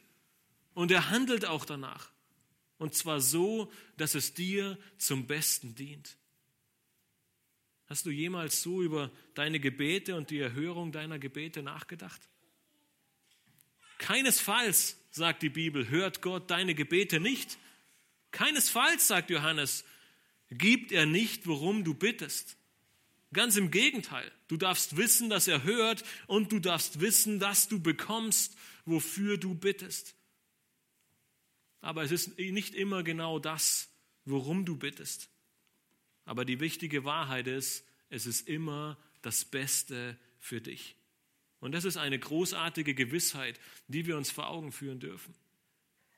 [0.76, 2.12] Und er handelt auch danach.
[2.78, 6.18] Und zwar so, dass es dir zum Besten dient.
[7.88, 12.22] Hast du jemals so über deine Gebete und die Erhörung deiner Gebete nachgedacht?
[13.98, 17.58] Keinesfalls, sagt die Bibel, hört Gott deine Gebete nicht.
[18.30, 19.84] Keinesfalls, sagt Johannes,
[20.52, 22.56] gibt er nicht, worum du bittest.
[23.34, 27.80] Ganz im Gegenteil, du darfst wissen, dass er hört und du darfst wissen, dass du
[27.80, 30.16] bekommst, wofür du bittest.
[31.82, 33.90] Aber es ist nicht immer genau das,
[34.26, 35.30] worum du bittest.
[36.26, 40.96] Aber die wichtige Wahrheit ist, es ist immer das Beste für dich.
[41.60, 45.34] Und das ist eine großartige Gewissheit, die wir uns vor Augen führen dürfen.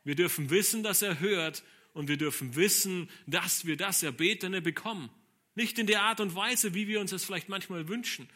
[0.03, 5.09] Wir dürfen wissen, dass er hört und wir dürfen wissen, dass wir das Erbetene bekommen.
[5.55, 8.29] Nicht in der Art und Weise, wie wir uns das vielleicht manchmal wünschen,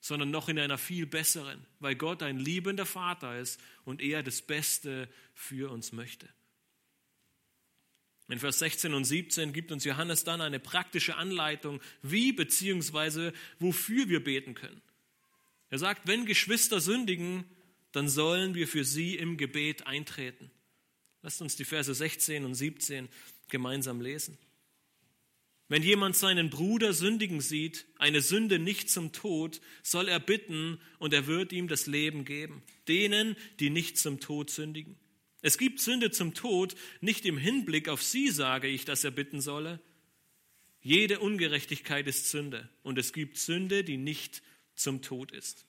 [0.00, 4.42] sondern noch in einer viel besseren, weil Gott ein liebender Vater ist und er das
[4.42, 6.28] Beste für uns möchte.
[8.28, 13.32] In Vers 16 und 17 gibt uns Johannes dann eine praktische Anleitung, wie bzw.
[13.58, 14.80] wofür wir beten können.
[15.68, 17.44] Er sagt, wenn Geschwister sündigen,
[17.92, 20.50] dann sollen wir für sie im Gebet eintreten.
[21.22, 23.08] Lasst uns die Verse 16 und 17
[23.48, 24.38] gemeinsam lesen.
[25.68, 31.14] Wenn jemand seinen Bruder sündigen sieht, eine Sünde nicht zum Tod, soll er bitten und
[31.14, 32.62] er wird ihm das Leben geben.
[32.86, 34.96] Denen, die nicht zum Tod sündigen.
[35.40, 39.40] Es gibt Sünde zum Tod, nicht im Hinblick auf sie sage ich, dass er bitten
[39.40, 39.80] solle.
[40.80, 44.42] Jede Ungerechtigkeit ist Sünde und es gibt Sünde, die nicht
[44.74, 45.66] zum Tod ist.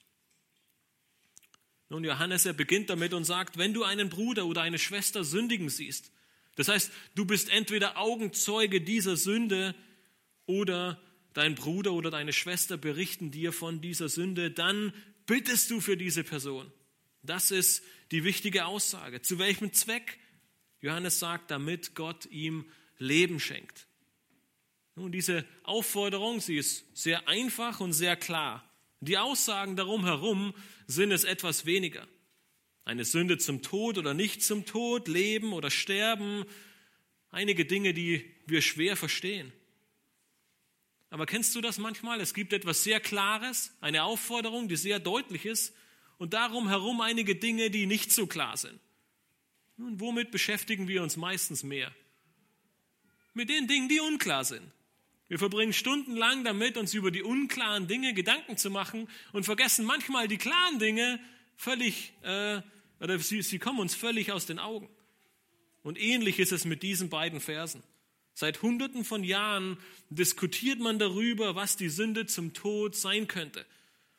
[1.87, 5.69] Nun, Johannes, er beginnt damit und sagt, wenn du einen Bruder oder eine Schwester sündigen
[5.69, 6.11] siehst,
[6.55, 9.75] das heißt, du bist entweder Augenzeuge dieser Sünde
[10.45, 11.01] oder
[11.33, 14.93] dein Bruder oder deine Schwester berichten dir von dieser Sünde, dann
[15.25, 16.71] bittest du für diese Person.
[17.23, 19.21] Das ist die wichtige Aussage.
[19.21, 20.17] Zu welchem Zweck?
[20.81, 22.65] Johannes sagt, damit Gott ihm
[22.97, 23.87] Leben schenkt.
[24.95, 28.63] Nun, diese Aufforderung, sie ist sehr einfach und sehr klar.
[29.01, 30.53] Die Aussagen darum herum
[30.87, 32.07] sind es etwas weniger.
[32.85, 36.45] Eine Sünde zum Tod oder nicht zum Tod, Leben oder Sterben,
[37.31, 39.51] einige Dinge, die wir schwer verstehen.
[41.09, 42.21] Aber kennst du das manchmal?
[42.21, 45.73] Es gibt etwas sehr Klares, eine Aufforderung, die sehr deutlich ist,
[46.17, 48.79] und darum herum einige Dinge, die nicht so klar sind.
[49.77, 51.93] Nun, womit beschäftigen wir uns meistens mehr?
[53.33, 54.71] Mit den Dingen, die unklar sind.
[55.27, 60.27] Wir verbringen stundenlang damit, uns über die unklaren Dinge Gedanken zu machen und vergessen manchmal
[60.27, 61.19] die klaren Dinge
[61.57, 62.61] völlig, äh,
[62.99, 64.89] oder sie, sie kommen uns völlig aus den Augen.
[65.83, 67.83] Und ähnlich ist es mit diesen beiden Versen.
[68.33, 69.77] Seit Hunderten von Jahren
[70.09, 73.65] diskutiert man darüber, was die Sünde zum Tod sein könnte.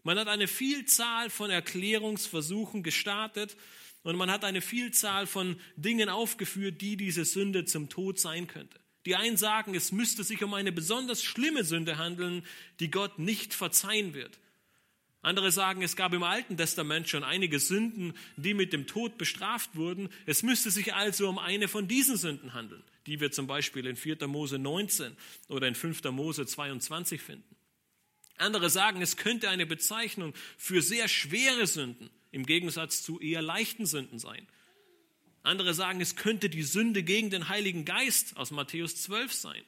[0.03, 3.57] Man hat eine Vielzahl von Erklärungsversuchen gestartet
[4.05, 8.79] und man hat eine Vielzahl von Dingen aufgeführt, die diese Sünde zum Tod sein könnte.
[9.05, 12.45] Die einen sagen, es müsste sich um eine besonders schlimme Sünde handeln,
[12.81, 14.39] die Gott nicht verzeihen wird.
[15.27, 19.75] Andere sagen, es gab im Alten Testament schon einige Sünden, die mit dem Tod bestraft
[19.75, 20.09] wurden.
[20.25, 23.97] Es müsste sich also um eine von diesen Sünden handeln, die wir zum Beispiel in
[23.97, 24.25] 4.
[24.29, 25.17] Mose 19
[25.49, 26.05] oder in 5.
[26.13, 27.57] Mose 22 finden.
[28.37, 33.87] Andere sagen, es könnte eine Bezeichnung für sehr schwere Sünden im Gegensatz zu eher leichten
[33.87, 34.47] Sünden sein.
[35.43, 39.65] Andere sagen, es könnte die Sünde gegen den Heiligen Geist aus Matthäus 12 sein.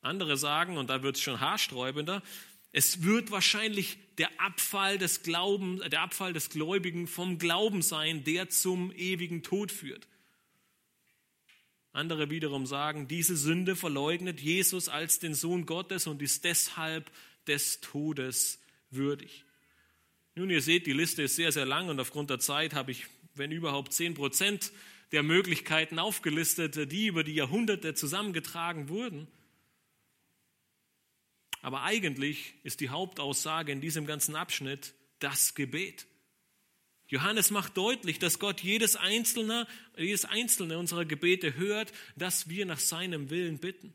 [0.00, 2.22] Andere sagen, und da wird es schon haarsträubender,
[2.76, 8.50] es wird wahrscheinlich der Abfall des Glaubens, der Abfall des Gläubigen vom Glauben sein, der
[8.50, 10.06] zum ewigen Tod führt.
[11.92, 17.10] Andere wiederum sagen, diese Sünde verleugnet Jesus als den Sohn Gottes und ist deshalb
[17.46, 18.60] des Todes
[18.90, 19.46] würdig.
[20.34, 23.06] Nun, ihr seht, die Liste ist sehr, sehr lang und aufgrund der Zeit habe ich
[23.34, 24.70] wenn überhaupt zehn Prozent
[25.12, 29.28] der Möglichkeiten aufgelistet, die über die Jahrhunderte zusammengetragen wurden.
[31.66, 36.06] Aber eigentlich ist die Hauptaussage in diesem ganzen Abschnitt das Gebet.
[37.08, 42.78] Johannes macht deutlich, dass Gott jedes einzelne, jedes einzelne unserer Gebete hört, dass wir nach
[42.78, 43.92] seinem Willen bitten.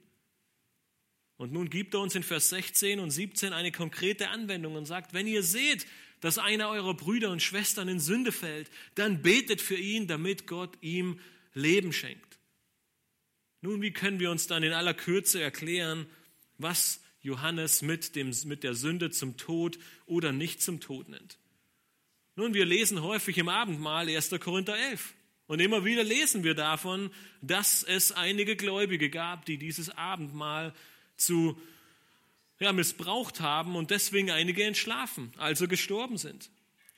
[1.38, 5.14] Und nun gibt er uns in Vers 16 und 17 eine konkrete Anwendung und sagt,
[5.14, 5.88] wenn ihr seht,
[6.20, 10.78] dass einer eurer Brüder und Schwestern in Sünde fällt, dann betet für ihn, damit Gott
[10.82, 11.22] ihm
[11.54, 12.38] Leben schenkt.
[13.62, 16.06] Nun, wie können wir uns dann in aller Kürze erklären,
[16.58, 21.38] was Johannes mit, dem, mit der Sünde zum Tod oder nicht zum Tod nennt?
[22.36, 24.32] Nun, wir lesen häufig im Abendmahl 1.
[24.40, 25.14] Korinther 11.
[25.48, 30.74] Und immer wieder lesen wir davon, dass es einige Gläubige gab, die dieses Abendmahl
[31.18, 31.62] zu
[32.60, 36.50] ja, missbraucht haben und deswegen einige entschlafen, also gestorben sind.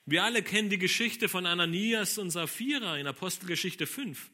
[0.05, 4.29] Wir alle kennen die Geschichte von Ananias und Sapphira in Apostelgeschichte 5.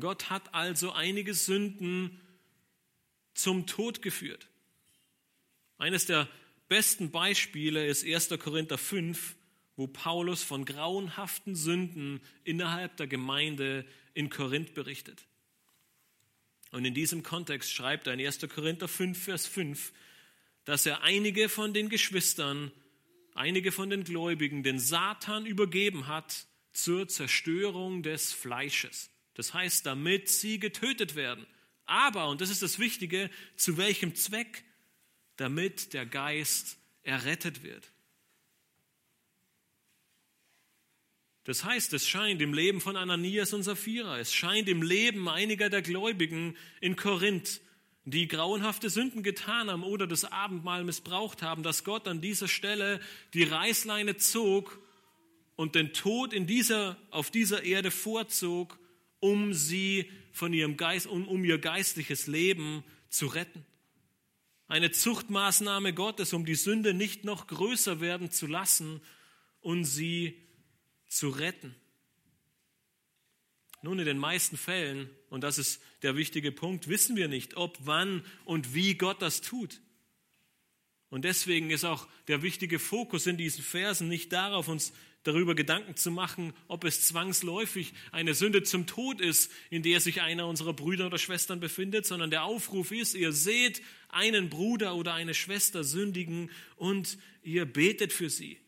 [0.00, 2.18] Gott hat also einige Sünden
[3.34, 4.48] zum Tod geführt.
[5.78, 6.28] Eines der
[6.68, 8.30] besten Beispiele ist 1.
[8.38, 9.36] Korinther 5,
[9.76, 15.24] wo Paulus von grauenhaften Sünden innerhalb der Gemeinde in Korinth berichtet.
[16.70, 18.40] Und in diesem Kontext schreibt er in 1.
[18.48, 19.92] Korinther 5, Vers 5,
[20.64, 22.72] dass er einige von den Geschwistern,
[23.34, 29.10] einige von den Gläubigen den Satan übergeben hat zur Zerstörung des Fleisches.
[29.34, 31.46] Das heißt, damit sie getötet werden.
[31.92, 34.64] Aber, und das ist das Wichtige, zu welchem Zweck?
[35.36, 37.90] Damit der Geist errettet wird.
[41.44, 45.68] Das heißt, es scheint im Leben von Ananias und Sapphira, es scheint im Leben einiger
[45.68, 47.60] der Gläubigen in Korinth,
[48.04, 53.00] die grauenhafte Sünden getan haben oder das Abendmahl missbraucht haben, dass Gott an dieser Stelle
[53.34, 54.80] die Reißleine zog
[55.56, 58.78] und den Tod in dieser, auf dieser Erde vorzog,
[59.20, 63.64] um sie von ihrem Geist, um, um ihr geistliches Leben zu retten.
[64.68, 69.02] Eine Zuchtmaßnahme Gottes, um die Sünde nicht noch größer werden zu lassen
[69.60, 70.42] und sie
[71.06, 71.74] zu retten.
[73.82, 77.76] Nun, in den meisten Fällen, und das ist der wichtige Punkt, wissen wir nicht, ob,
[77.80, 79.80] wann und wie Gott das tut.
[81.10, 84.94] Und deswegen ist auch der wichtige Fokus in diesen Versen nicht darauf, uns
[85.24, 90.20] darüber Gedanken zu machen, ob es zwangsläufig eine Sünde zum Tod ist, in der sich
[90.22, 95.14] einer unserer Brüder oder Schwestern befindet, sondern der Aufruf ist, ihr seht einen Bruder oder
[95.14, 98.58] eine Schwester sündigen und ihr betet für sie.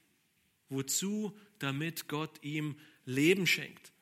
[0.68, 1.36] Wozu?
[1.58, 2.76] damit Gott ihm
[3.06, 3.92] Leben schenkt.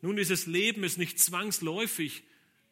[0.00, 2.22] Nun, dieses Leben ist nicht zwangsläufig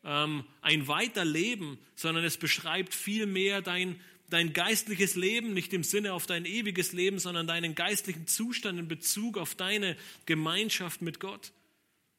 [0.04, 6.26] ähm, ein Weiterleben, sondern es beschreibt vielmehr dein, dein geistliches Leben, nicht im Sinne auf
[6.26, 11.52] dein ewiges Leben, sondern deinen geistlichen Zustand in Bezug auf deine Gemeinschaft mit Gott.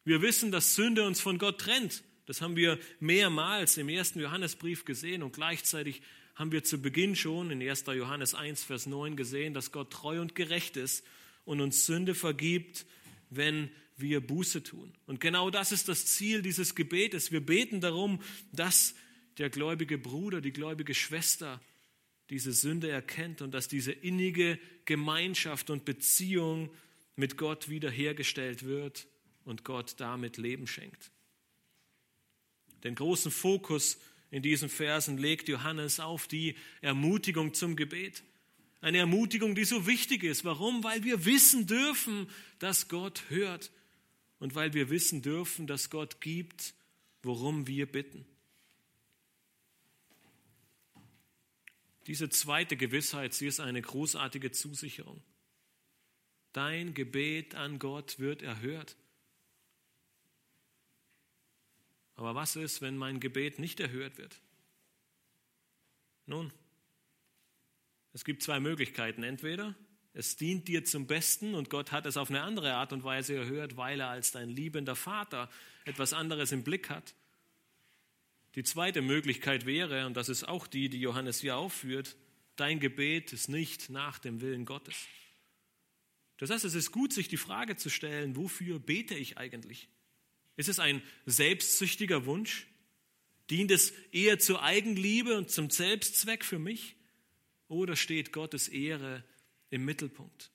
[0.05, 2.03] Wir wissen, dass Sünde uns von Gott trennt.
[2.25, 6.01] Das haben wir mehrmals im ersten Johannesbrief gesehen und gleichzeitig
[6.35, 7.85] haben wir zu Beginn schon in 1.
[7.87, 11.03] Johannes 1, Vers 9 gesehen, dass Gott treu und gerecht ist
[11.43, 12.85] und uns Sünde vergibt,
[13.29, 14.93] wenn wir Buße tun.
[15.05, 17.31] Und genau das ist das Ziel dieses Gebetes.
[17.31, 18.21] Wir beten darum,
[18.53, 18.95] dass
[19.37, 21.59] der gläubige Bruder, die gläubige Schwester
[22.29, 26.69] diese Sünde erkennt und dass diese innige Gemeinschaft und Beziehung
[27.15, 29.07] mit Gott wiederhergestellt wird
[29.43, 31.11] und Gott damit Leben schenkt.
[32.83, 33.99] Den großen Fokus
[34.31, 38.23] in diesen Versen legt Johannes auf die Ermutigung zum Gebet.
[38.79, 40.45] Eine Ermutigung, die so wichtig ist.
[40.45, 40.83] Warum?
[40.83, 43.71] Weil wir wissen dürfen, dass Gott hört
[44.39, 46.73] und weil wir wissen dürfen, dass Gott gibt,
[47.23, 48.25] worum wir bitten.
[52.09, 55.21] Diese zweite Gewissheit, sie ist eine großartige Zusicherung.
[56.53, 58.97] Dein Gebet an Gott wird erhört.
[62.15, 64.41] Aber was ist, wenn mein Gebet nicht erhört wird?
[66.25, 66.51] Nun,
[68.13, 69.21] es gibt zwei Möglichkeiten.
[69.21, 69.75] Entweder
[70.13, 73.35] es dient dir zum Besten und Gott hat es auf eine andere Art und Weise
[73.35, 75.47] erhört, weil er als dein liebender Vater
[75.85, 77.13] etwas anderes im Blick hat.
[78.55, 82.15] Die zweite Möglichkeit wäre, und das ist auch die, die Johannes hier aufführt,
[82.55, 84.95] dein Gebet ist nicht nach dem Willen Gottes.
[86.37, 89.89] Das heißt, es ist gut, sich die Frage zu stellen, wofür bete ich eigentlich?
[90.55, 92.67] Ist es ein selbstsüchtiger Wunsch?
[93.49, 96.95] Dient es eher zur Eigenliebe und zum Selbstzweck für mich?
[97.67, 99.23] Oder steht Gottes Ehre
[99.69, 100.51] im Mittelpunkt?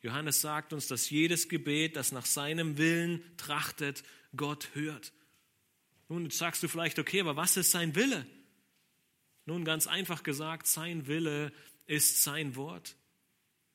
[0.00, 4.02] Johannes sagt uns, dass jedes Gebet, das nach seinem Willen trachtet,
[4.34, 5.12] Gott hört.
[6.12, 8.26] Nun sagst du vielleicht, okay, aber was ist sein Wille?
[9.46, 11.54] Nun ganz einfach gesagt, sein Wille
[11.86, 12.96] ist sein Wort.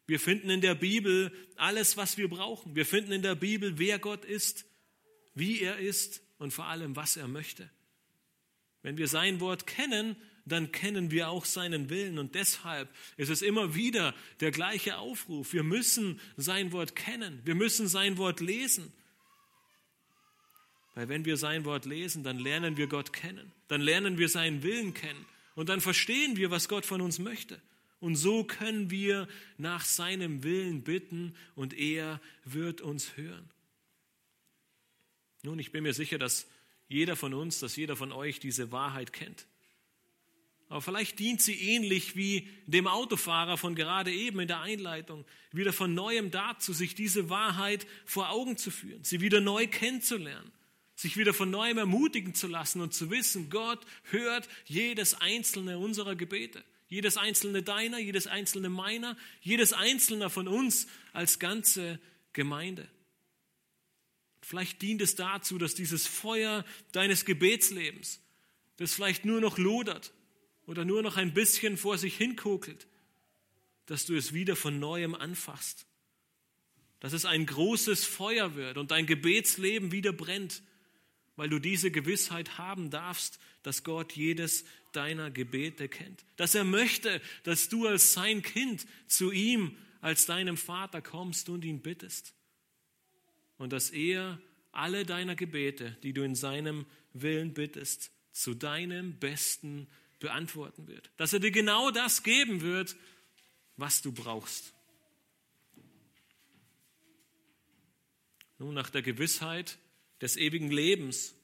[0.05, 2.75] Wir finden in der Bibel alles, was wir brauchen.
[2.75, 4.65] Wir finden in der Bibel, wer Gott ist,
[5.33, 7.71] wie er ist und vor allem, was er möchte.
[8.83, 10.15] Wenn wir sein Wort kennen,
[10.45, 12.19] dann kennen wir auch seinen Willen.
[12.19, 15.53] Und deshalb ist es immer wieder der gleiche Aufruf.
[15.53, 17.41] Wir müssen sein Wort kennen.
[17.45, 18.93] Wir müssen sein Wort lesen.
[20.97, 23.51] Weil wenn wir sein Wort lesen, dann lernen wir Gott kennen.
[23.67, 25.27] Dann lernen wir seinen Willen kennen.
[25.53, 27.61] Und dann verstehen wir, was Gott von uns möchte.
[27.99, 29.27] Und so können wir
[29.59, 33.47] nach seinem Willen bitten und er wird uns hören.
[35.43, 36.47] Nun, ich bin mir sicher, dass
[36.87, 39.45] jeder von uns, dass jeder von euch diese Wahrheit kennt.
[40.67, 45.73] Aber vielleicht dient sie ähnlich wie dem Autofahrer von gerade eben in der Einleitung, wieder
[45.73, 50.51] von neuem dazu, sich diese Wahrheit vor Augen zu führen, sie wieder neu kennenzulernen,
[50.97, 56.15] sich wieder von neuem ermutigen zu lassen und zu wissen, Gott hört jedes einzelne unserer
[56.15, 56.63] Gebete.
[56.89, 61.99] Jedes einzelne deiner, jedes einzelne meiner, jedes einzelne von uns als ganze
[62.33, 62.89] Gemeinde.
[64.41, 68.19] Vielleicht dient es dazu, dass dieses Feuer deines Gebetslebens,
[68.77, 70.13] das vielleicht nur noch lodert
[70.65, 72.87] oder nur noch ein bisschen vor sich hinkokelt,
[73.85, 75.85] dass du es wieder von neuem anfasst.
[77.01, 80.63] Dass es ein großes Feuer wird und dein Gebetsleben wieder brennt
[81.37, 86.25] weil du diese Gewissheit haben darfst, dass Gott jedes deiner Gebete kennt.
[86.35, 91.63] Dass er möchte, dass du als sein Kind zu ihm, als deinem Vater kommst und
[91.63, 92.33] ihn bittest.
[93.57, 99.87] Und dass er alle deiner Gebete, die du in seinem Willen bittest, zu deinem Besten
[100.19, 101.11] beantworten wird.
[101.17, 102.95] Dass er dir genau das geben wird,
[103.75, 104.73] was du brauchst.
[108.59, 109.77] Nun, nach der Gewissheit,
[110.21, 111.35] des ewigen Lebens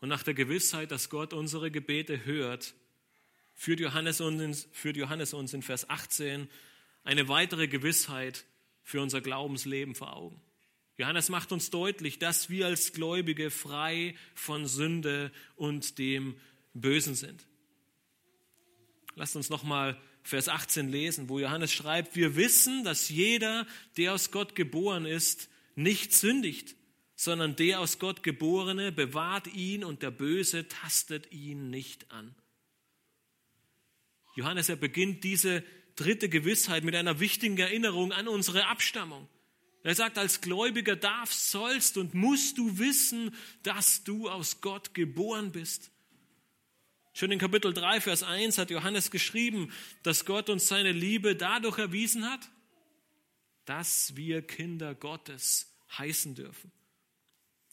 [0.00, 2.74] und nach der Gewissheit, dass Gott unsere Gebete hört,
[3.54, 6.48] führt Johannes uns in, führt Johannes uns in Vers 18
[7.04, 8.44] eine weitere Gewissheit
[8.82, 10.40] für unser Glaubensleben vor Augen.
[10.96, 16.36] Johannes macht uns deutlich, dass wir als Gläubige frei von Sünde und dem
[16.74, 17.46] Bösen sind.
[19.16, 24.30] Lasst uns nochmal Vers 18 lesen, wo Johannes schreibt, wir wissen, dass jeder, der aus
[24.30, 26.76] Gott geboren ist, nicht sündigt
[27.16, 32.34] sondern der aus Gott geborene bewahrt ihn und der Böse tastet ihn nicht an.
[34.36, 35.62] Johannes, er beginnt diese
[35.96, 39.28] dritte Gewissheit mit einer wichtigen Erinnerung an unsere Abstammung.
[39.84, 45.52] Er sagt, als Gläubiger darfst, sollst und musst du wissen, dass du aus Gott geboren
[45.52, 45.90] bist.
[47.12, 51.78] Schon in Kapitel 3, Vers 1 hat Johannes geschrieben, dass Gott uns seine Liebe dadurch
[51.78, 52.50] erwiesen hat,
[53.66, 56.72] dass wir Kinder Gottes heißen dürfen.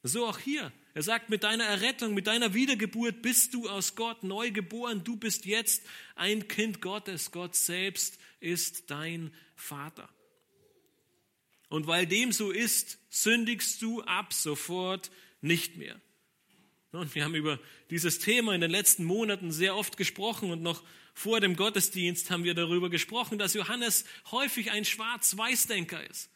[0.04, 0.72] So auch hier.
[0.94, 5.04] Er sagt, mit deiner Errettung, mit deiner Wiedergeburt bist du aus Gott neu geboren.
[5.04, 5.84] Du bist jetzt
[6.16, 7.32] ein Kind Gottes.
[7.32, 10.10] Gott selbst ist dein Vater.
[11.70, 16.02] Und weil dem so ist, sündigst du ab sofort nicht mehr.
[16.92, 20.84] Und wir haben über dieses Thema in den letzten Monaten sehr oft gesprochen und noch
[21.14, 26.30] vor dem Gottesdienst haben wir darüber gesprochen, dass Johannes häufig ein Schwarz-Weiß-Denker ist.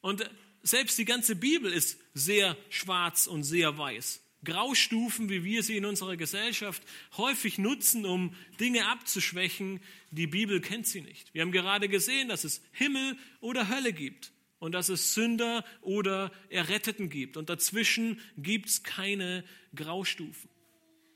[0.00, 0.28] Und
[0.66, 4.20] selbst die ganze Bibel ist sehr schwarz und sehr weiß.
[4.44, 6.82] Graustufen, wie wir sie in unserer Gesellschaft
[7.16, 11.32] häufig nutzen, um Dinge abzuschwächen, die Bibel kennt sie nicht.
[11.34, 16.32] Wir haben gerade gesehen, dass es Himmel oder Hölle gibt und dass es Sünder oder
[16.48, 17.36] Erretteten gibt.
[17.36, 19.44] Und dazwischen gibt es keine
[19.74, 20.50] Graustufen.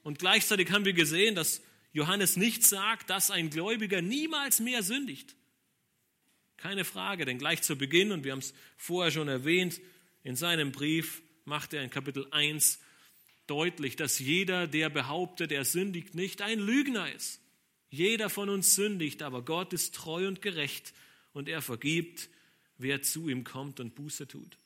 [0.03, 1.61] Und gleichzeitig haben wir gesehen, dass
[1.93, 5.37] Johannes nicht sagt, dass ein Gläubiger niemals mehr sündigt.
[6.61, 9.81] Keine Frage, denn gleich zu Beginn, und wir haben es vorher schon erwähnt,
[10.25, 12.81] in seinem Brief macht er in Kapitel 1
[13.47, 17.41] deutlich, dass jeder, der behauptet, er sündigt nicht, ein Lügner ist.
[17.89, 20.93] Jeder von uns sündigt, aber Gott ist treu und gerecht
[21.33, 22.29] und er vergibt,
[22.77, 24.59] wer zu ihm kommt und Buße tut.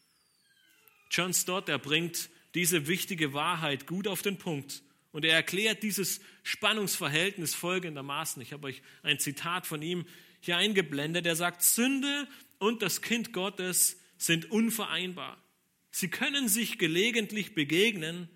[1.13, 4.83] John Stott, er bringt diese wichtige Wahrheit gut auf den Punkt
[5.13, 8.43] und er erklärt dieses Spannungsverhältnis folgendermaßen.
[8.43, 10.05] Ich habe euch ein Zitat von ihm
[10.45, 11.27] hier eingeblendet.
[11.27, 12.29] Er sagt, Sünde
[12.59, 15.43] und das Kind Gottes sind unvereinbar.
[15.91, 18.29] Sie können sich gelegentlich begegnen,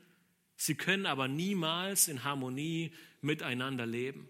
[0.57, 4.29] sie können aber niemals in Harmonie miteinander leben.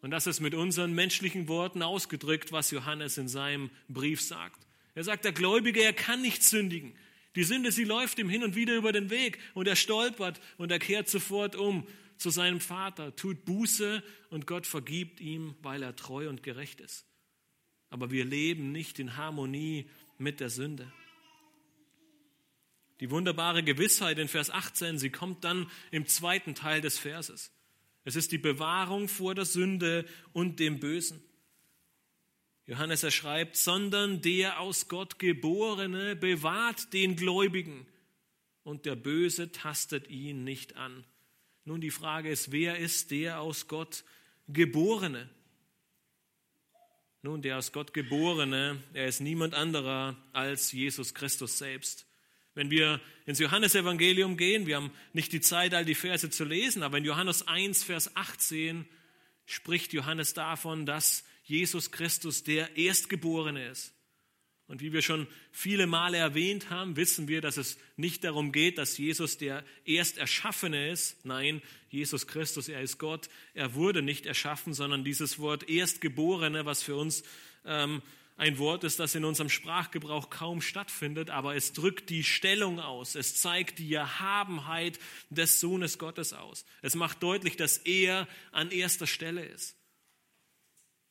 [0.00, 4.60] Und das ist mit unseren menschlichen Worten ausgedrückt, was Johannes in seinem Brief sagt.
[4.94, 6.94] Er sagt, der Gläubige, er kann nicht sündigen.
[7.34, 10.70] Die Sünde, sie läuft ihm hin und wieder über den Weg und er stolpert und
[10.70, 11.86] er kehrt sofort um
[12.18, 17.06] zu seinem Vater, tut Buße und Gott vergibt ihm, weil er treu und gerecht ist.
[17.90, 19.88] Aber wir leben nicht in Harmonie
[20.18, 20.92] mit der Sünde.
[23.00, 27.52] Die wunderbare Gewissheit in Vers 18, sie kommt dann im zweiten Teil des Verses.
[28.04, 31.22] Es ist die Bewahrung vor der Sünde und dem Bösen.
[32.66, 37.86] Johannes er schreibt, sondern der aus Gott geborene bewahrt den Gläubigen
[38.62, 41.04] und der Böse tastet ihn nicht an.
[41.68, 44.02] Nun die Frage ist, wer ist der aus Gott
[44.48, 45.28] geborene?
[47.20, 52.06] Nun, der aus Gott geborene, er ist niemand anderer als Jesus Christus selbst.
[52.54, 56.82] Wenn wir ins Johannesevangelium gehen, wir haben nicht die Zeit, all die Verse zu lesen,
[56.82, 58.88] aber in Johannes 1, Vers 18
[59.44, 63.92] spricht Johannes davon, dass Jesus Christus der Erstgeborene ist.
[64.68, 68.76] Und wie wir schon viele Male erwähnt haben, wissen wir, dass es nicht darum geht,
[68.76, 71.24] dass Jesus der Ersterschaffene ist.
[71.24, 73.30] Nein, Jesus Christus, er ist Gott.
[73.54, 77.22] Er wurde nicht erschaffen, sondern dieses Wort Erstgeborene, was für uns
[77.64, 78.02] ähm,
[78.36, 83.14] ein Wort ist, das in unserem Sprachgebrauch kaum stattfindet, aber es drückt die Stellung aus.
[83.14, 84.98] Es zeigt die Erhabenheit
[85.30, 86.66] des Sohnes Gottes aus.
[86.82, 89.76] Es macht deutlich, dass er an erster Stelle ist.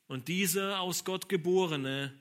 [0.06, 2.14] Und dieser aus Gott geborene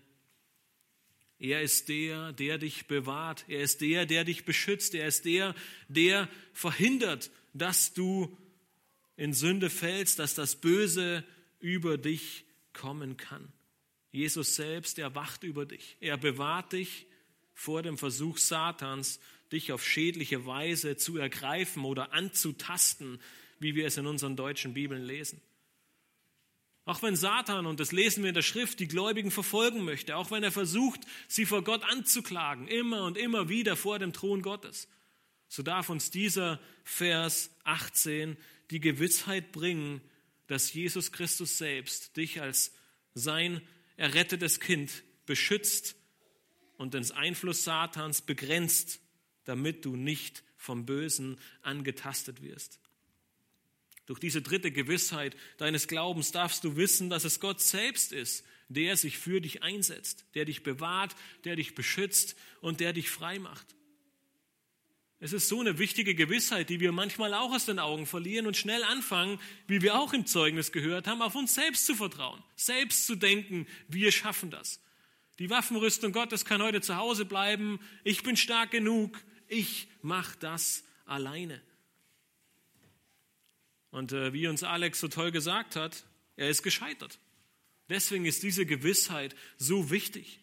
[1.40, 3.46] er ist der, der dich bewahrt.
[3.48, 4.96] Er ist der, der dich beschützt.
[4.96, 5.56] Er ist der,
[5.88, 8.36] der verhindert, dass du
[9.18, 11.24] in Sünde fällst, dass das Böse
[11.60, 13.52] über dich kommen kann.
[14.12, 15.98] Jesus selbst, er wacht über dich.
[16.00, 17.06] Er bewahrt dich
[17.54, 19.20] vor dem Versuch Satans,
[19.52, 23.20] dich auf schädliche Weise zu ergreifen oder anzutasten,
[23.60, 25.42] wie wir es in unseren deutschen Bibeln lesen.
[26.88, 30.32] Auch wenn Satan, und das lesen wir in der Schrift, die Gläubigen verfolgen möchte, auch
[30.32, 34.88] wenn er versucht, sie vor Gott anzuklagen, immer und immer wieder vor dem Thron Gottes,
[35.50, 38.38] so darf uns dieser Vers 18
[38.72, 40.00] die Gewissheit bringen,
[40.48, 42.74] dass Jesus Christus selbst dich als
[43.14, 43.62] sein
[43.98, 45.98] errettetes Kind beschützt
[46.78, 49.02] und den Einfluss Satans begrenzt,
[49.44, 52.80] damit du nicht vom Bösen angetastet wirst.
[54.08, 58.97] Durch diese dritte Gewissheit deines Glaubens darfst du wissen, dass es Gott selbst ist, der
[58.97, 63.76] sich für dich einsetzt, der dich bewahrt, der dich beschützt und der dich frei macht.
[65.20, 68.55] Es ist so eine wichtige Gewissheit, die wir manchmal auch aus den Augen verlieren und
[68.55, 73.08] schnell anfangen, wie wir auch im Zeugnis gehört haben, auf uns selbst zu vertrauen, selbst
[73.08, 74.80] zu denken, wir schaffen das.
[75.39, 80.84] Die Waffenrüstung Gottes kann heute zu Hause bleiben, ich bin stark genug, ich mache das
[81.05, 81.62] alleine.
[83.92, 87.20] Und äh, wie uns Alex so toll gesagt hat, er ist gescheitert.
[87.90, 90.40] Deswegen ist diese Gewissheit so wichtig.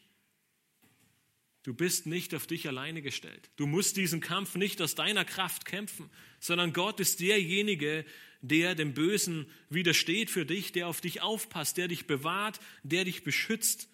[1.62, 3.50] Du bist nicht auf dich alleine gestellt.
[3.56, 8.04] Du musst diesen Kampf nicht aus deiner Kraft kämpfen, sondern Gott ist derjenige,
[8.42, 13.24] der dem Bösen widersteht für dich, der auf dich aufpasst, der dich bewahrt, der dich
[13.24, 13.88] beschützt,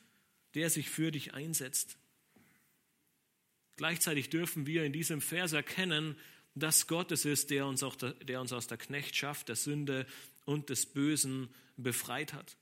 [0.55, 1.97] der sich für dich einsetzt.
[3.77, 6.17] Gleichzeitig dürfen wir in diesem Vers erkennen,
[6.55, 10.07] dass Gott es ist, der uns, auch, der uns aus der Knechtschaft, der Sünde
[10.45, 12.57] und des Bösen befreit hat.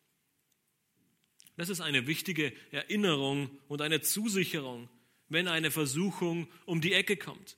[1.57, 4.89] Das ist eine wichtige Erinnerung und eine Zusicherung,
[5.29, 7.57] wenn eine Versuchung um die Ecke kommt.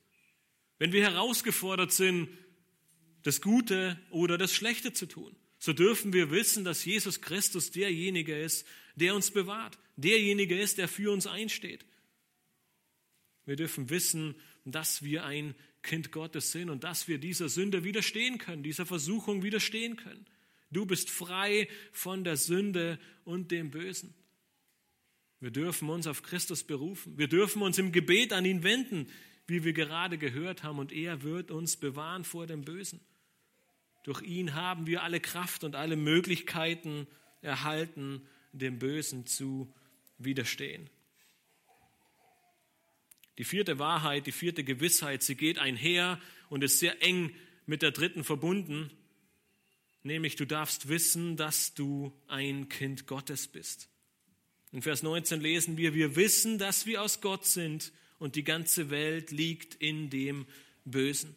[0.79, 2.29] Wenn wir herausgefordert sind,
[3.23, 8.41] das Gute oder das Schlechte zu tun, so dürfen wir wissen, dass Jesus Christus derjenige
[8.41, 11.85] ist, der uns bewahrt, derjenige ist, der für uns einsteht.
[13.45, 18.39] Wir dürfen wissen, dass wir ein Kind Gottes sind und dass wir dieser Sünde widerstehen
[18.39, 20.27] können, dieser Versuchung widerstehen können.
[20.71, 24.15] Du bist frei von der Sünde und dem Bösen.
[25.41, 27.17] Wir dürfen uns auf Christus berufen.
[27.17, 29.09] Wir dürfen uns im Gebet an ihn wenden,
[29.47, 33.01] wie wir gerade gehört haben, und er wird uns bewahren vor dem Bösen.
[34.05, 37.07] Durch ihn haben wir alle Kraft und alle Möglichkeiten
[37.41, 38.23] erhalten,
[38.53, 39.73] dem Bösen zu
[40.19, 40.89] widerstehen.
[43.39, 47.35] Die vierte Wahrheit, die vierte Gewissheit, sie geht einher und ist sehr eng
[47.67, 48.91] mit der dritten verbunden,
[50.03, 53.89] nämlich du darfst wissen, dass du ein Kind Gottes bist.
[54.73, 58.91] In Vers 19 lesen wir, wir wissen, dass wir aus Gott sind und die ganze
[58.91, 60.47] Welt liegt in dem
[60.85, 61.35] Bösen.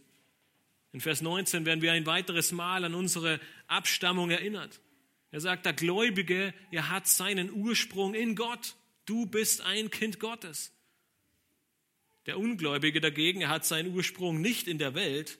[0.91, 4.79] In Vers 19 werden wir ein weiteres Mal an unsere Abstammung erinnert.
[5.31, 8.75] Er sagt, der Gläubige, er hat seinen Ursprung in Gott.
[9.05, 10.72] Du bist ein Kind Gottes.
[12.25, 15.39] Der Ungläubige dagegen, hat seinen Ursprung nicht in der Welt,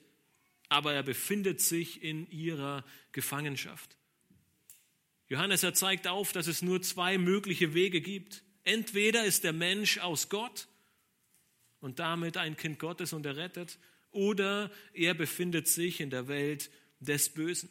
[0.69, 3.97] aber er befindet sich in ihrer Gefangenschaft.
[5.29, 8.43] Johannes, er zeigt auf, dass es nur zwei mögliche Wege gibt.
[8.63, 10.67] Entweder ist der Mensch aus Gott
[11.79, 13.79] und damit ein Kind Gottes und errettet,
[14.11, 16.69] oder er befindet sich in der Welt
[16.99, 17.69] des Bösen.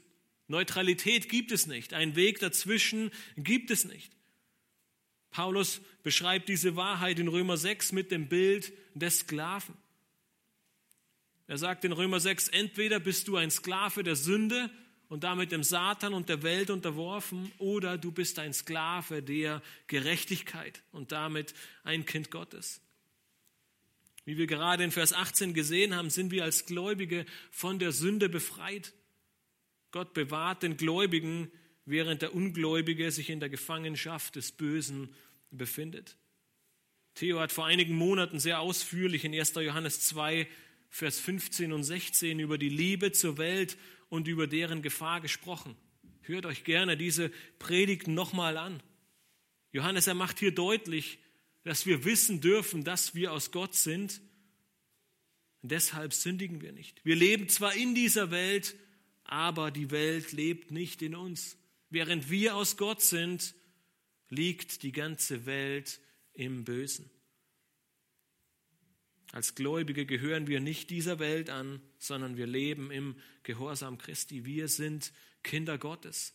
[0.48, 4.12] Neutralität gibt es nicht, einen Weg dazwischen gibt es nicht.
[5.33, 9.74] Paulus beschreibt diese Wahrheit in Römer 6 mit dem Bild des Sklaven.
[11.49, 14.70] Er sagt in Römer 6, entweder bist du ein Sklave der Sünde
[15.09, 20.83] und damit dem Satan und der Welt unterworfen, oder du bist ein Sklave der Gerechtigkeit
[20.93, 21.53] und damit
[21.85, 22.80] ein Kind Gottes.
[24.24, 28.28] Wie wir gerade in Vers 18 gesehen haben, sind wir als Gläubige von der Sünde
[28.28, 28.93] befreit.
[29.91, 31.51] Gott bewahrt den Gläubigen
[31.85, 35.14] während der Ungläubige sich in der Gefangenschaft des Bösen
[35.51, 36.16] befindet.
[37.14, 39.55] Theo hat vor einigen Monaten sehr ausführlich in 1.
[39.57, 40.49] Johannes 2,
[40.89, 43.76] Vers 15 und 16 über die Liebe zur Welt
[44.09, 45.76] und über deren Gefahr gesprochen.
[46.22, 48.83] Hört euch gerne diese Predigten nochmal an.
[49.72, 51.18] Johannes, er macht hier deutlich,
[51.64, 54.20] dass wir wissen dürfen, dass wir aus Gott sind.
[55.62, 57.05] Und deshalb sündigen wir nicht.
[57.05, 58.74] Wir leben zwar in dieser Welt,
[59.24, 61.57] aber die Welt lebt nicht in uns.
[61.93, 63.55] Während wir aus Gott sind,
[64.30, 66.01] liegt die ganze Welt
[66.32, 67.11] im Bösen.
[69.30, 74.47] Als Gläubige gehören wir nicht dieser Welt an, sondern wir leben im Gehorsam Christi.
[74.47, 75.12] Wir sind
[75.43, 76.34] Kinder Gottes.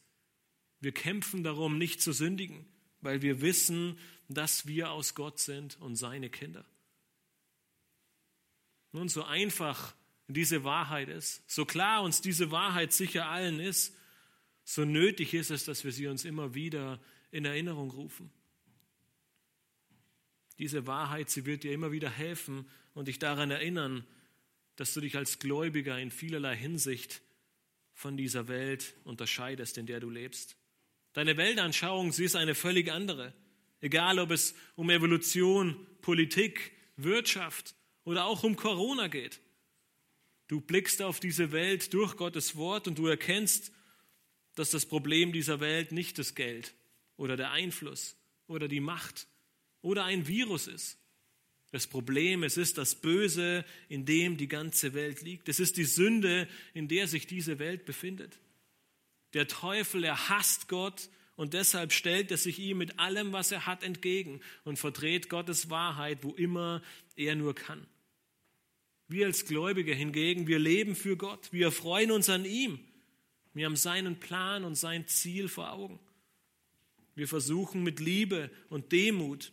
[0.80, 2.68] Wir kämpfen darum, nicht zu sündigen,
[3.02, 3.98] weil wir wissen,
[4.30, 6.66] dass wir aus Gott sind und seine Kinder.
[8.92, 9.96] Nun, so einfach
[10.28, 13.97] diese Wahrheit ist, so klar uns diese Wahrheit sicher allen ist,
[14.70, 17.00] so nötig ist es, dass wir sie uns immer wieder
[17.32, 18.30] in Erinnerung rufen.
[20.60, 24.06] Diese Wahrheit, sie wird dir immer wieder helfen und dich daran erinnern,
[24.76, 27.22] dass du dich als Gläubiger in vielerlei Hinsicht
[27.94, 30.58] von dieser Welt unterscheidest, in der du lebst.
[31.14, 33.34] Deine Weltanschauung, sie ist eine völlig andere.
[33.80, 39.40] Egal, ob es um Evolution, Politik, Wirtschaft oder auch um Corona geht.
[40.50, 43.72] Du blickst auf diese Welt durch Gottes Wort und du erkennst,
[44.58, 46.74] dass das Problem dieser Welt nicht das Geld
[47.16, 48.16] oder der Einfluss
[48.48, 49.28] oder die Macht
[49.82, 50.98] oder ein Virus ist.
[51.70, 55.48] Das Problem, es ist das Böse, in dem die ganze Welt liegt.
[55.48, 58.40] Es ist die Sünde, in der sich diese Welt befindet.
[59.34, 63.68] Der Teufel, er hasst Gott und deshalb stellt er sich ihm mit allem, was er
[63.68, 66.82] hat, entgegen und verdreht Gottes Wahrheit, wo immer
[67.16, 67.86] er nur kann.
[69.08, 72.80] Wir als Gläubige hingegen, wir leben für Gott, wir freuen uns an ihm
[73.58, 76.00] wir haben seinen Plan und sein Ziel vor Augen.
[77.16, 79.52] Wir versuchen mit Liebe und Demut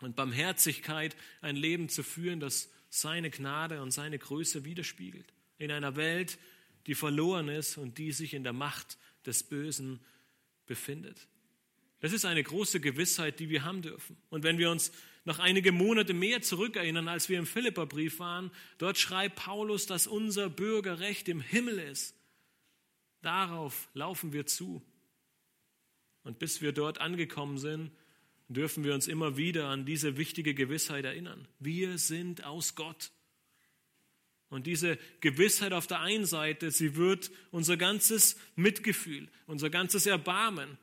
[0.00, 5.26] und Barmherzigkeit ein Leben zu führen, das seine Gnade und seine Größe widerspiegelt.
[5.58, 6.38] In einer Welt,
[6.86, 10.00] die verloren ist und die sich in der Macht des Bösen
[10.66, 11.28] befindet.
[12.00, 14.16] Das ist eine große Gewissheit, die wir haben dürfen.
[14.30, 14.92] Und wenn wir uns
[15.24, 20.48] noch einige Monate mehr zurückerinnern, als wir im Philipperbrief waren, dort schreibt Paulus, dass unser
[20.48, 22.17] Bürgerrecht im Himmel ist
[23.22, 24.82] Darauf laufen wir zu.
[26.22, 27.90] Und bis wir dort angekommen sind,
[28.48, 31.46] dürfen wir uns immer wieder an diese wichtige Gewissheit erinnern.
[31.58, 33.10] Wir sind aus Gott.
[34.50, 40.78] Und diese Gewissheit auf der einen Seite, sie wird unser ganzes Mitgefühl, unser ganzes Erbarmen,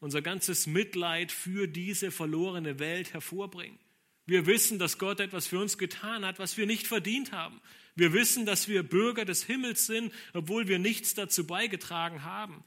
[0.00, 3.78] unser ganzes Mitleid für diese verlorene Welt hervorbringen.
[4.24, 7.60] Wir wissen, dass Gott etwas für uns getan hat, was wir nicht verdient haben.
[7.94, 12.64] Wir wissen, dass wir Bürger des Himmels sind, obwohl wir nichts dazu beigetragen haben.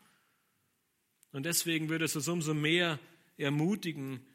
[1.32, 3.00] Und deswegen würde es uns umso mehr
[3.38, 4.26] ermutigen,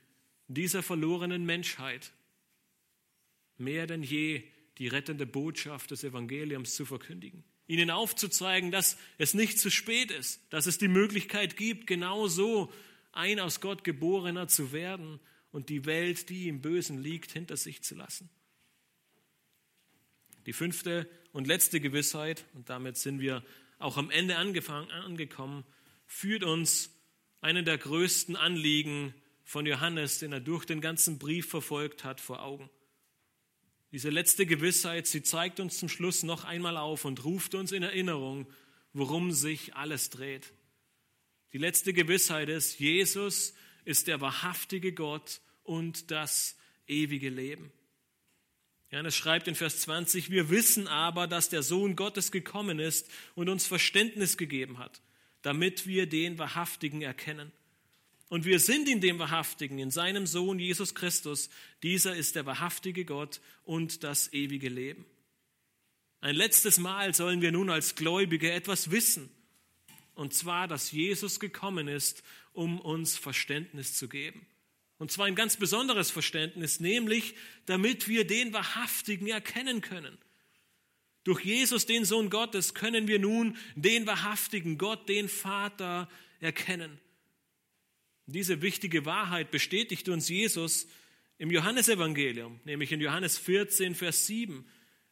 [0.49, 2.13] dieser verlorenen Menschheit
[3.61, 4.43] mehr denn je
[4.79, 7.45] die rettende Botschaft des Evangeliums zu verkündigen.
[7.67, 12.73] Ihnen aufzuzeigen, dass es nicht zu spät ist, dass es die Möglichkeit gibt, genau so
[13.13, 15.21] ein aus Gott geborener zu werden
[15.53, 18.29] und die Welt, die im Bösen liegt, hinter sich zu lassen.
[20.47, 23.45] Die fünfte und letzte Gewissheit, und damit sind wir
[23.79, 25.65] auch am Ende angekommen,
[26.07, 26.91] führt uns
[27.41, 29.15] einen der größten Anliegen
[29.45, 32.71] von Johannes, den er durch den ganzen Brief verfolgt hat, vor Augen.
[33.93, 37.83] Diese letzte Gewissheit, sie zeigt uns zum Schluss noch einmal auf und ruft uns in
[37.83, 38.47] Erinnerung,
[38.93, 40.53] worum sich alles dreht.
[41.53, 47.73] Die letzte Gewissheit ist, Jesus ist der wahrhaftige Gott und das ewige Leben.
[48.91, 53.49] Johannes schreibt in Vers 20, wir wissen aber, dass der Sohn Gottes gekommen ist und
[53.49, 55.01] uns Verständnis gegeben hat,
[55.43, 57.53] damit wir den Wahrhaftigen erkennen.
[58.29, 61.51] Und wir sind in dem Wahrhaftigen, in seinem Sohn Jesus Christus.
[61.83, 65.05] Dieser ist der wahrhaftige Gott und das ewige Leben.
[66.21, 69.31] Ein letztes Mal sollen wir nun als Gläubige etwas wissen.
[70.15, 72.23] Und zwar, dass Jesus gekommen ist,
[72.53, 74.47] um uns Verständnis zu geben.
[75.01, 77.35] Und zwar ein ganz besonderes Verständnis, nämlich
[77.65, 80.19] damit wir den Wahrhaftigen erkennen können.
[81.25, 86.07] Durch Jesus, den Sohn Gottes, können wir nun den wahrhaftigen Gott, den Vater
[86.39, 87.01] erkennen.
[88.27, 90.87] Diese wichtige Wahrheit bestätigt uns Jesus
[91.39, 94.67] im Johannesevangelium, nämlich in Johannes 14, Vers 7,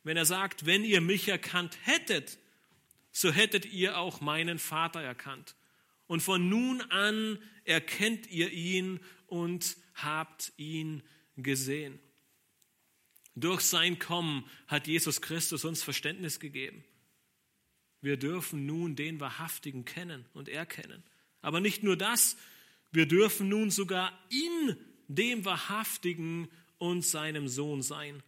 [0.05, 2.37] wenn er sagt, wenn ihr mich erkannt hättet,
[3.11, 5.57] so hättet ihr auch meinen Vater erkannt.
[6.07, 11.03] Und von nun an erkennt ihr ihn und habt ihn
[11.37, 11.99] gesehen.
[13.37, 16.85] Durch sein Kommen hat Jesus Christus uns Verständnis gegeben.
[18.01, 21.03] Wir dürfen nun den Wahrhaftigen kennen und erkennen.
[21.41, 22.37] Aber nicht nur das,
[22.91, 24.77] wir dürfen nun sogar in
[25.09, 26.49] dem Wahrhaftigen
[26.79, 28.23] und seinem Sohn sein.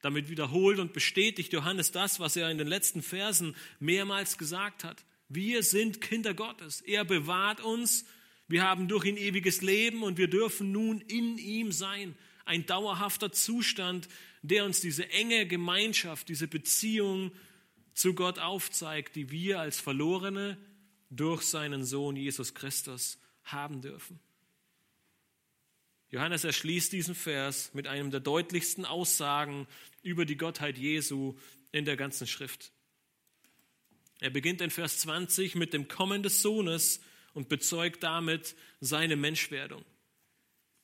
[0.00, 5.04] Damit wiederholt und bestätigt Johannes das, was er in den letzten Versen mehrmals gesagt hat.
[5.28, 6.80] Wir sind Kinder Gottes.
[6.80, 8.04] Er bewahrt uns.
[8.48, 12.16] Wir haben durch ihn ewiges Leben und wir dürfen nun in ihm sein.
[12.46, 14.08] Ein dauerhafter Zustand,
[14.42, 17.30] der uns diese enge Gemeinschaft, diese Beziehung
[17.92, 20.56] zu Gott aufzeigt, die wir als Verlorene
[21.10, 24.18] durch seinen Sohn Jesus Christus haben dürfen.
[26.10, 29.66] Johannes erschließt diesen Vers mit einem der deutlichsten Aussagen
[30.02, 31.36] über die Gottheit Jesu
[31.70, 32.72] in der ganzen Schrift.
[34.20, 37.00] Er beginnt in Vers 20 mit dem Kommen des Sohnes
[37.38, 39.84] und bezeugt damit seine Menschwerdung.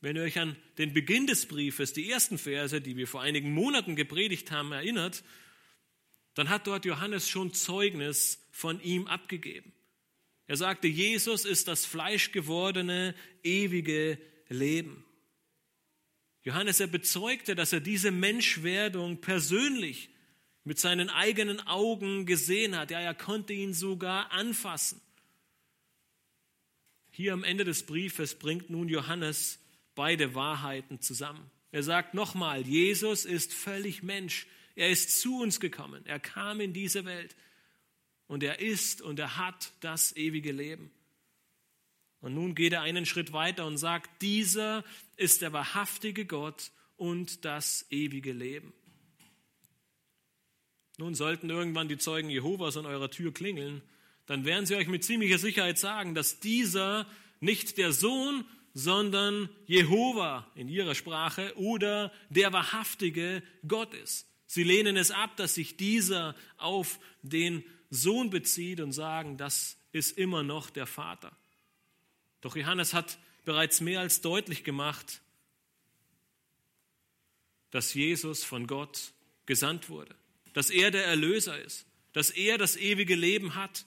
[0.00, 3.52] Wenn ihr euch an den Beginn des Briefes, die ersten Verse, die wir vor einigen
[3.52, 5.24] Monaten gepredigt haben, erinnert,
[6.34, 9.72] dann hat dort Johannes schon Zeugnis von ihm abgegeben.
[10.46, 14.16] Er sagte, Jesus ist das fleischgewordene, ewige
[14.48, 15.04] Leben.
[16.42, 20.08] Johannes, er bezeugte, dass er diese Menschwerdung persönlich
[20.62, 22.92] mit seinen eigenen Augen gesehen hat.
[22.92, 25.00] Ja, er konnte ihn sogar anfassen.
[27.16, 29.60] Hier am Ende des Briefes bringt nun Johannes
[29.94, 31.48] beide Wahrheiten zusammen.
[31.70, 34.48] Er sagt nochmal, Jesus ist völlig Mensch.
[34.74, 36.04] Er ist zu uns gekommen.
[36.06, 37.36] Er kam in diese Welt
[38.26, 40.90] und er ist und er hat das ewige Leben.
[42.20, 44.82] Und nun geht er einen Schritt weiter und sagt, dieser
[45.16, 48.72] ist der wahrhaftige Gott und das ewige Leben.
[50.98, 53.82] Nun sollten irgendwann die Zeugen Jehovas an eurer Tür klingeln,
[54.26, 57.06] dann werden sie euch mit ziemlicher Sicherheit sagen, dass dieser
[57.40, 64.26] nicht der Sohn, sondern Jehova in ihrer Sprache oder der wahrhaftige Gott ist.
[64.46, 70.18] Sie lehnen es ab, dass sich dieser auf den Sohn bezieht und sagen, das ist
[70.18, 71.36] immer noch der Vater.
[72.40, 75.22] Doch Johannes hat bereits mehr als deutlich gemacht,
[77.70, 79.12] dass Jesus von Gott
[79.46, 80.14] gesandt wurde,
[80.52, 83.86] dass er der Erlöser ist, dass er das ewige Leben hat.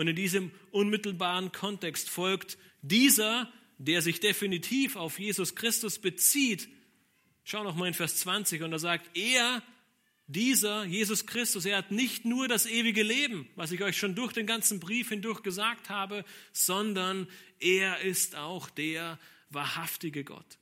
[0.00, 6.70] Und in diesem unmittelbaren Kontext folgt dieser, der sich definitiv auf Jesus Christus bezieht.
[7.44, 9.62] Schau noch mal in Vers 20 und da sagt, er
[10.26, 14.32] dieser Jesus Christus, er hat nicht nur das ewige Leben, was ich euch schon durch
[14.32, 16.24] den ganzen Brief hindurch gesagt habe,
[16.54, 17.28] sondern
[17.58, 19.18] er ist auch der
[19.50, 20.58] wahrhaftige Gott.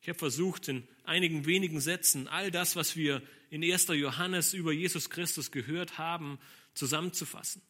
[0.00, 3.86] Ich habe versucht, in einigen wenigen Sätzen all das, was wir in 1.
[3.88, 6.40] Johannes über Jesus Christus gehört haben,
[6.74, 7.62] zusammenzufassen.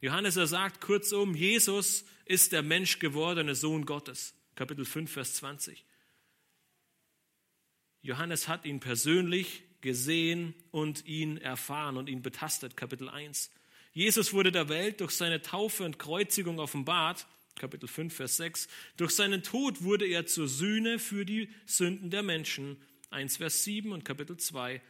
[0.00, 4.34] Johannes er sagt kurzum, Jesus ist der menschgewordene Sohn Gottes.
[4.54, 5.84] Kapitel 5, Vers 20.
[8.02, 12.76] Johannes hat ihn persönlich gesehen und ihn erfahren und ihn betastet.
[12.76, 13.50] Kapitel 1.
[13.92, 17.26] Jesus wurde der Welt durch seine Taufe und Kreuzigung offenbart.
[17.56, 18.68] Kapitel 5, Vers 6.
[18.96, 22.76] Durch seinen Tod wurde er zur Sühne für die Sünden der Menschen.
[23.10, 24.80] 1, Vers 7 und Kapitel 2.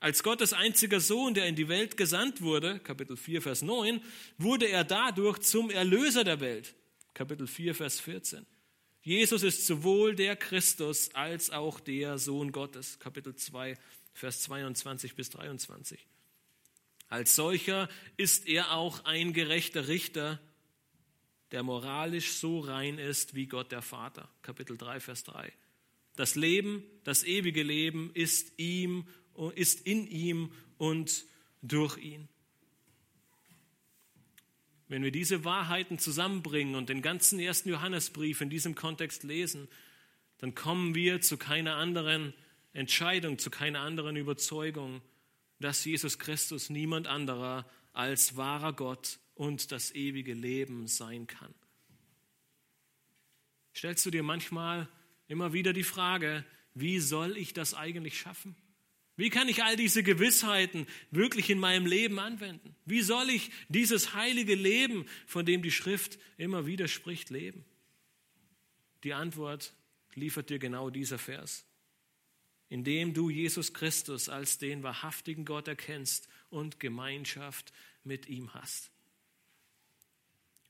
[0.00, 4.00] Als Gottes einziger Sohn, der in die Welt gesandt wurde, Kapitel 4, Vers 9,
[4.38, 6.74] wurde er dadurch zum Erlöser der Welt.
[7.12, 8.46] Kapitel 4, Vers 14.
[9.02, 12.98] Jesus ist sowohl der Christus als auch der Sohn Gottes.
[12.98, 13.76] Kapitel 2,
[14.14, 16.06] Vers 22 bis 23.
[17.08, 20.40] Als solcher ist er auch ein gerechter Richter,
[21.52, 24.30] der moralisch so rein ist wie Gott der Vater.
[24.40, 25.52] Kapitel 3, Vers 3.
[26.16, 29.06] Das Leben, das ewige Leben ist ihm,
[29.48, 31.24] ist in ihm und
[31.62, 32.28] durch ihn.
[34.88, 39.68] Wenn wir diese Wahrheiten zusammenbringen und den ganzen ersten Johannesbrief in diesem Kontext lesen,
[40.38, 42.34] dann kommen wir zu keiner anderen
[42.72, 45.00] Entscheidung, zu keiner anderen Überzeugung,
[45.60, 51.54] dass Jesus Christus niemand anderer als wahrer Gott und das ewige Leben sein kann.
[53.74, 54.88] Stellst du dir manchmal
[55.28, 58.56] immer wieder die Frage, wie soll ich das eigentlich schaffen?
[59.20, 62.74] Wie kann ich all diese Gewissheiten wirklich in meinem Leben anwenden?
[62.86, 67.66] Wie soll ich dieses heilige Leben, von dem die Schrift immer wieder spricht, leben?
[69.04, 69.74] Die Antwort
[70.14, 71.66] liefert dir genau dieser Vers.
[72.70, 78.90] Indem du Jesus Christus als den wahrhaftigen Gott erkennst und Gemeinschaft mit ihm hast.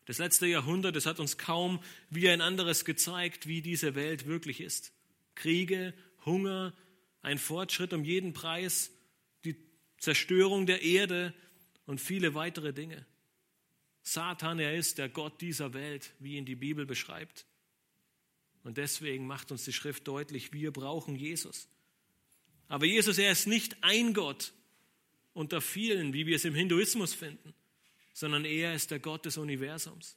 [0.07, 4.61] Das letzte Jahrhundert, das hat uns kaum wie ein anderes gezeigt, wie diese Welt wirklich
[4.61, 4.93] ist.
[5.37, 5.95] Kriege,
[6.25, 6.75] Hunger,
[7.23, 8.91] ein Fortschritt um jeden Preis,
[9.45, 9.57] die
[9.99, 11.35] Zerstörung der Erde
[11.87, 13.07] und viele weitere Dinge.
[14.03, 17.47] Satan, er ist der Gott dieser Welt, wie ihn die Bibel beschreibt.
[18.63, 21.69] Und deswegen macht uns die Schrift deutlich, wir brauchen Jesus.
[22.69, 24.53] Aber Jesus, er ist nicht ein Gott
[25.33, 27.55] unter vielen, wie wir es im Hinduismus finden
[28.21, 30.17] sondern er ist der Gott des Universums.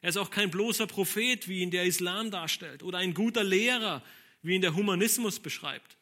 [0.00, 4.02] Er ist auch kein bloßer Prophet, wie ihn der Islam darstellt, oder ein guter Lehrer,
[4.42, 5.96] wie ihn der Humanismus beschreibt,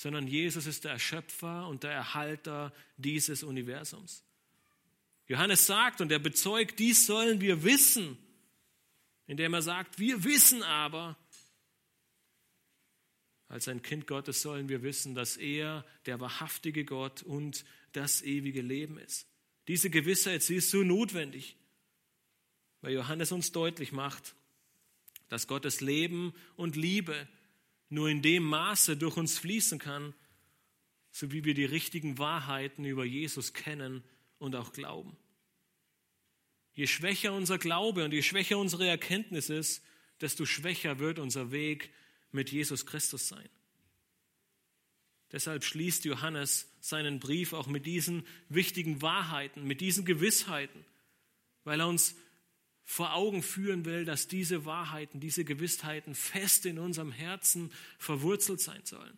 [0.00, 4.24] sondern Jesus ist der Erschöpfer und der Erhalter dieses Universums.
[5.26, 8.16] Johannes sagt und er bezeugt, dies sollen wir wissen,
[9.26, 11.18] indem er sagt, wir wissen aber,
[13.48, 18.62] als ein Kind Gottes sollen wir wissen, dass er der wahrhaftige Gott und das ewige
[18.62, 19.28] Leben ist.
[19.68, 21.56] Diese Gewissheit, sie ist so notwendig,
[22.80, 24.34] weil Johannes uns deutlich macht,
[25.28, 27.28] dass Gottes Leben und Liebe
[27.90, 30.14] nur in dem Maße durch uns fließen kann,
[31.10, 34.02] so wie wir die richtigen Wahrheiten über Jesus kennen
[34.38, 35.16] und auch glauben.
[36.72, 39.84] Je schwächer unser Glaube und je schwächer unsere Erkenntnis ist,
[40.20, 41.90] desto schwächer wird unser Weg
[42.30, 43.48] mit Jesus Christus sein.
[45.32, 50.84] Deshalb schließt Johannes seinen Brief auch mit diesen wichtigen Wahrheiten, mit diesen Gewissheiten,
[51.64, 52.16] weil er uns
[52.90, 58.80] vor Augen führen will, dass diese Wahrheiten, diese Gewissheiten fest in unserem Herzen verwurzelt sein
[58.84, 59.16] sollen.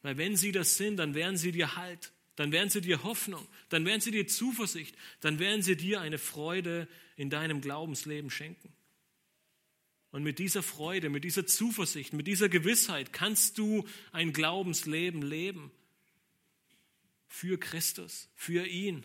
[0.00, 3.46] Weil wenn sie das sind, dann werden sie dir Halt, dann werden sie dir Hoffnung,
[3.68, 8.72] dann werden sie dir Zuversicht, dann werden sie dir eine Freude in deinem Glaubensleben schenken.
[10.10, 15.70] Und mit dieser Freude, mit dieser Zuversicht, mit dieser Gewissheit kannst du ein Glaubensleben leben.
[17.28, 19.04] Für Christus, für ihn.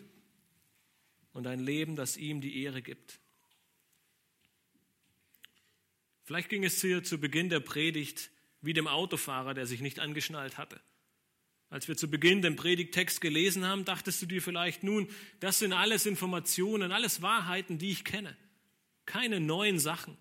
[1.32, 3.20] Und ein Leben, das ihm die Ehre gibt.
[6.24, 10.58] Vielleicht ging es dir zu Beginn der Predigt wie dem Autofahrer, der sich nicht angeschnallt
[10.58, 10.80] hatte.
[11.70, 15.08] Als wir zu Beginn den Predigtext gelesen haben, dachtest du dir vielleicht, nun,
[15.38, 18.36] das sind alles Informationen, alles Wahrheiten, die ich kenne.
[19.06, 20.16] Keine neuen Sachen.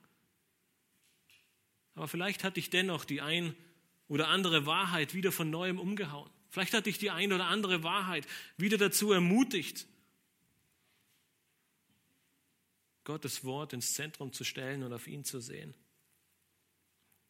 [1.95, 3.55] Aber vielleicht hat dich dennoch die ein
[4.07, 6.30] oder andere Wahrheit wieder von neuem umgehauen.
[6.49, 9.86] Vielleicht hat dich die ein oder andere Wahrheit wieder dazu ermutigt,
[13.10, 15.74] Gottes Wort ins Zentrum zu stellen und auf ihn zu sehen.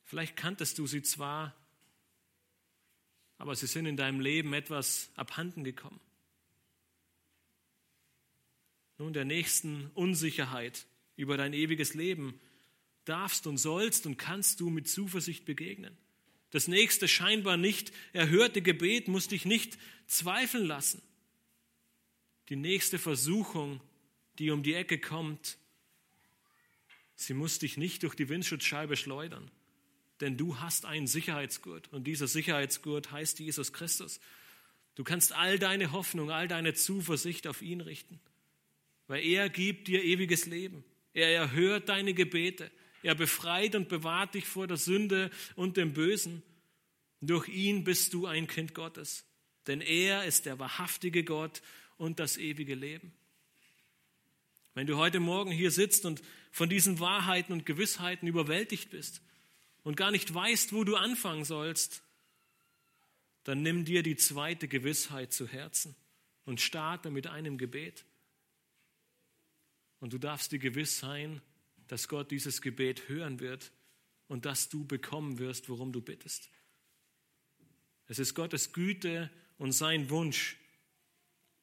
[0.03, 1.55] Vielleicht kanntest du sie zwar,
[3.37, 6.01] aber sie sind in deinem Leben etwas abhanden gekommen.
[8.97, 12.41] Nun der nächsten Unsicherheit über dein ewiges Leben
[13.05, 15.97] darfst und sollst und kannst du mit Zuversicht begegnen.
[16.49, 19.77] Das nächste scheinbar nicht erhörte Gebet muss dich nicht
[20.07, 21.01] zweifeln lassen.
[22.49, 23.79] Die nächste Versuchung,
[24.39, 25.57] die um die Ecke kommt,
[27.21, 29.51] Sie muss dich nicht durch die Windschutzscheibe schleudern,
[30.21, 34.21] denn du hast einen Sicherheitsgurt und dieser Sicherheitsgurt heißt Jesus Christus.
[34.95, 38.21] Du kannst all deine Hoffnung, all deine Zuversicht auf ihn richten,
[39.07, 40.85] weil er gibt dir ewiges Leben.
[41.13, 42.71] Er erhört deine Gebete.
[43.03, 46.41] Er befreit und bewahrt dich vor der Sünde und dem Bösen.
[47.19, 49.25] Durch ihn bist du ein Kind Gottes,
[49.67, 51.61] denn er ist der wahrhaftige Gott
[51.97, 53.11] und das ewige Leben.
[54.73, 56.21] Wenn du heute Morgen hier sitzt und
[56.51, 59.21] von diesen Wahrheiten und Gewissheiten überwältigt bist
[59.83, 62.03] und gar nicht weißt, wo du anfangen sollst,
[63.43, 65.95] dann nimm dir die zweite Gewissheit zu Herzen
[66.45, 68.05] und starte mit einem Gebet.
[69.99, 71.41] Und du darfst dir gewiss sein,
[71.87, 73.71] dass Gott dieses Gebet hören wird
[74.27, 76.49] und dass du bekommen wirst, worum du bittest.
[78.07, 80.57] Es ist Gottes Güte und sein Wunsch,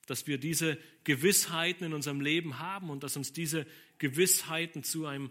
[0.07, 3.67] dass wir diese Gewissheiten in unserem Leben haben und dass uns diese
[3.99, 5.31] Gewissheiten zu einem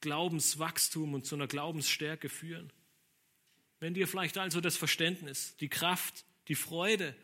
[0.00, 2.72] Glaubenswachstum und zu einer Glaubensstärke führen.
[3.80, 7.14] Wenn dir vielleicht also das Verständnis, die Kraft, die Freude,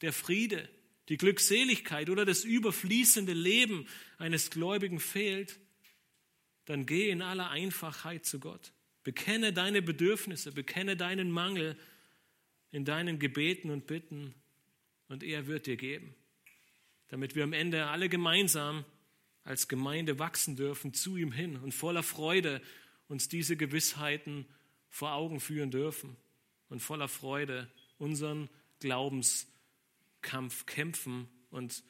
[0.00, 0.68] der Friede,
[1.08, 3.86] die Glückseligkeit oder das überfließende Leben
[4.18, 5.58] eines Gläubigen fehlt,
[6.64, 8.72] dann geh in aller Einfachheit zu Gott.
[9.02, 11.76] Bekenne deine Bedürfnisse, bekenne deinen Mangel
[12.70, 14.34] in deinen Gebeten und Bitten
[15.08, 16.14] und er wird dir geben,
[17.08, 18.84] damit wir am Ende alle gemeinsam
[19.50, 22.62] als Gemeinde wachsen dürfen zu ihm hin und voller Freude
[23.08, 24.46] uns diese Gewissheiten
[24.88, 26.16] vor Augen führen dürfen
[26.68, 28.48] und voller Freude unseren
[28.78, 31.82] Glaubenskampf kämpfen und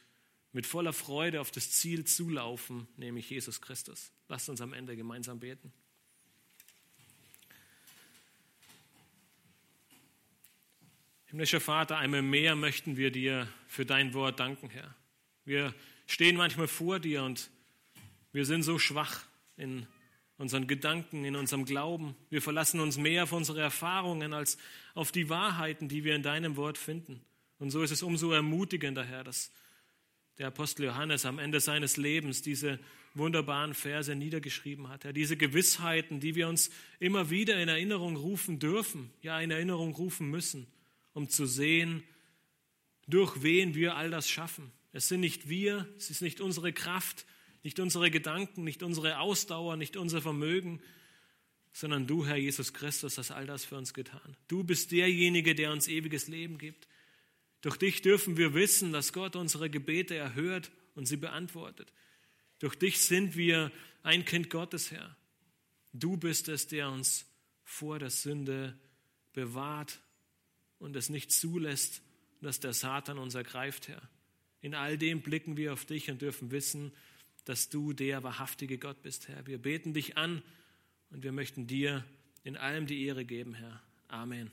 [0.52, 4.10] mit voller Freude auf das Ziel zulaufen, nämlich Jesus Christus.
[4.28, 5.70] Lasst uns am Ende gemeinsam beten.
[11.26, 14.94] Himmlischer Vater, einmal mehr möchten wir dir für dein Wort danken, Herr.
[15.44, 15.74] Wir
[16.10, 17.50] stehen manchmal vor dir und
[18.32, 19.24] wir sind so schwach
[19.56, 19.86] in
[20.38, 22.16] unseren Gedanken, in unserem Glauben.
[22.30, 24.58] Wir verlassen uns mehr auf unsere Erfahrungen als
[24.94, 27.20] auf die Wahrheiten, die wir in deinem Wort finden.
[27.58, 29.52] Und so ist es umso ermutigender, Herr, dass
[30.38, 32.80] der Apostel Johannes am Ende seines Lebens diese
[33.14, 35.04] wunderbaren Verse niedergeschrieben hat.
[35.04, 39.94] Herr, diese Gewissheiten, die wir uns immer wieder in Erinnerung rufen dürfen, ja in Erinnerung
[39.94, 40.66] rufen müssen,
[41.12, 42.02] um zu sehen,
[43.06, 44.72] durch wen wir all das schaffen.
[44.92, 47.26] Es sind nicht wir, es ist nicht unsere Kraft,
[47.62, 50.80] nicht unsere Gedanken, nicht unsere Ausdauer, nicht unser Vermögen,
[51.72, 54.36] sondern du, Herr Jesus Christus, hast all das für uns getan.
[54.48, 56.88] Du bist derjenige, der uns ewiges Leben gibt.
[57.60, 61.92] Durch dich dürfen wir wissen, dass Gott unsere Gebete erhört und sie beantwortet.
[62.58, 63.70] Durch dich sind wir
[64.02, 65.16] ein Kind Gottes, Herr.
[65.92, 67.26] Du bist es, der uns
[67.62, 68.78] vor der Sünde
[69.32, 70.00] bewahrt
[70.78, 72.02] und es nicht zulässt,
[72.40, 74.08] dass der Satan uns ergreift, Herr.
[74.62, 76.92] In all dem blicken wir auf dich und dürfen wissen,
[77.44, 79.46] dass du der wahrhaftige Gott bist, Herr.
[79.46, 80.42] Wir beten dich an
[81.10, 82.04] und wir möchten dir
[82.44, 83.82] in allem die Ehre geben, Herr.
[84.08, 84.50] Amen.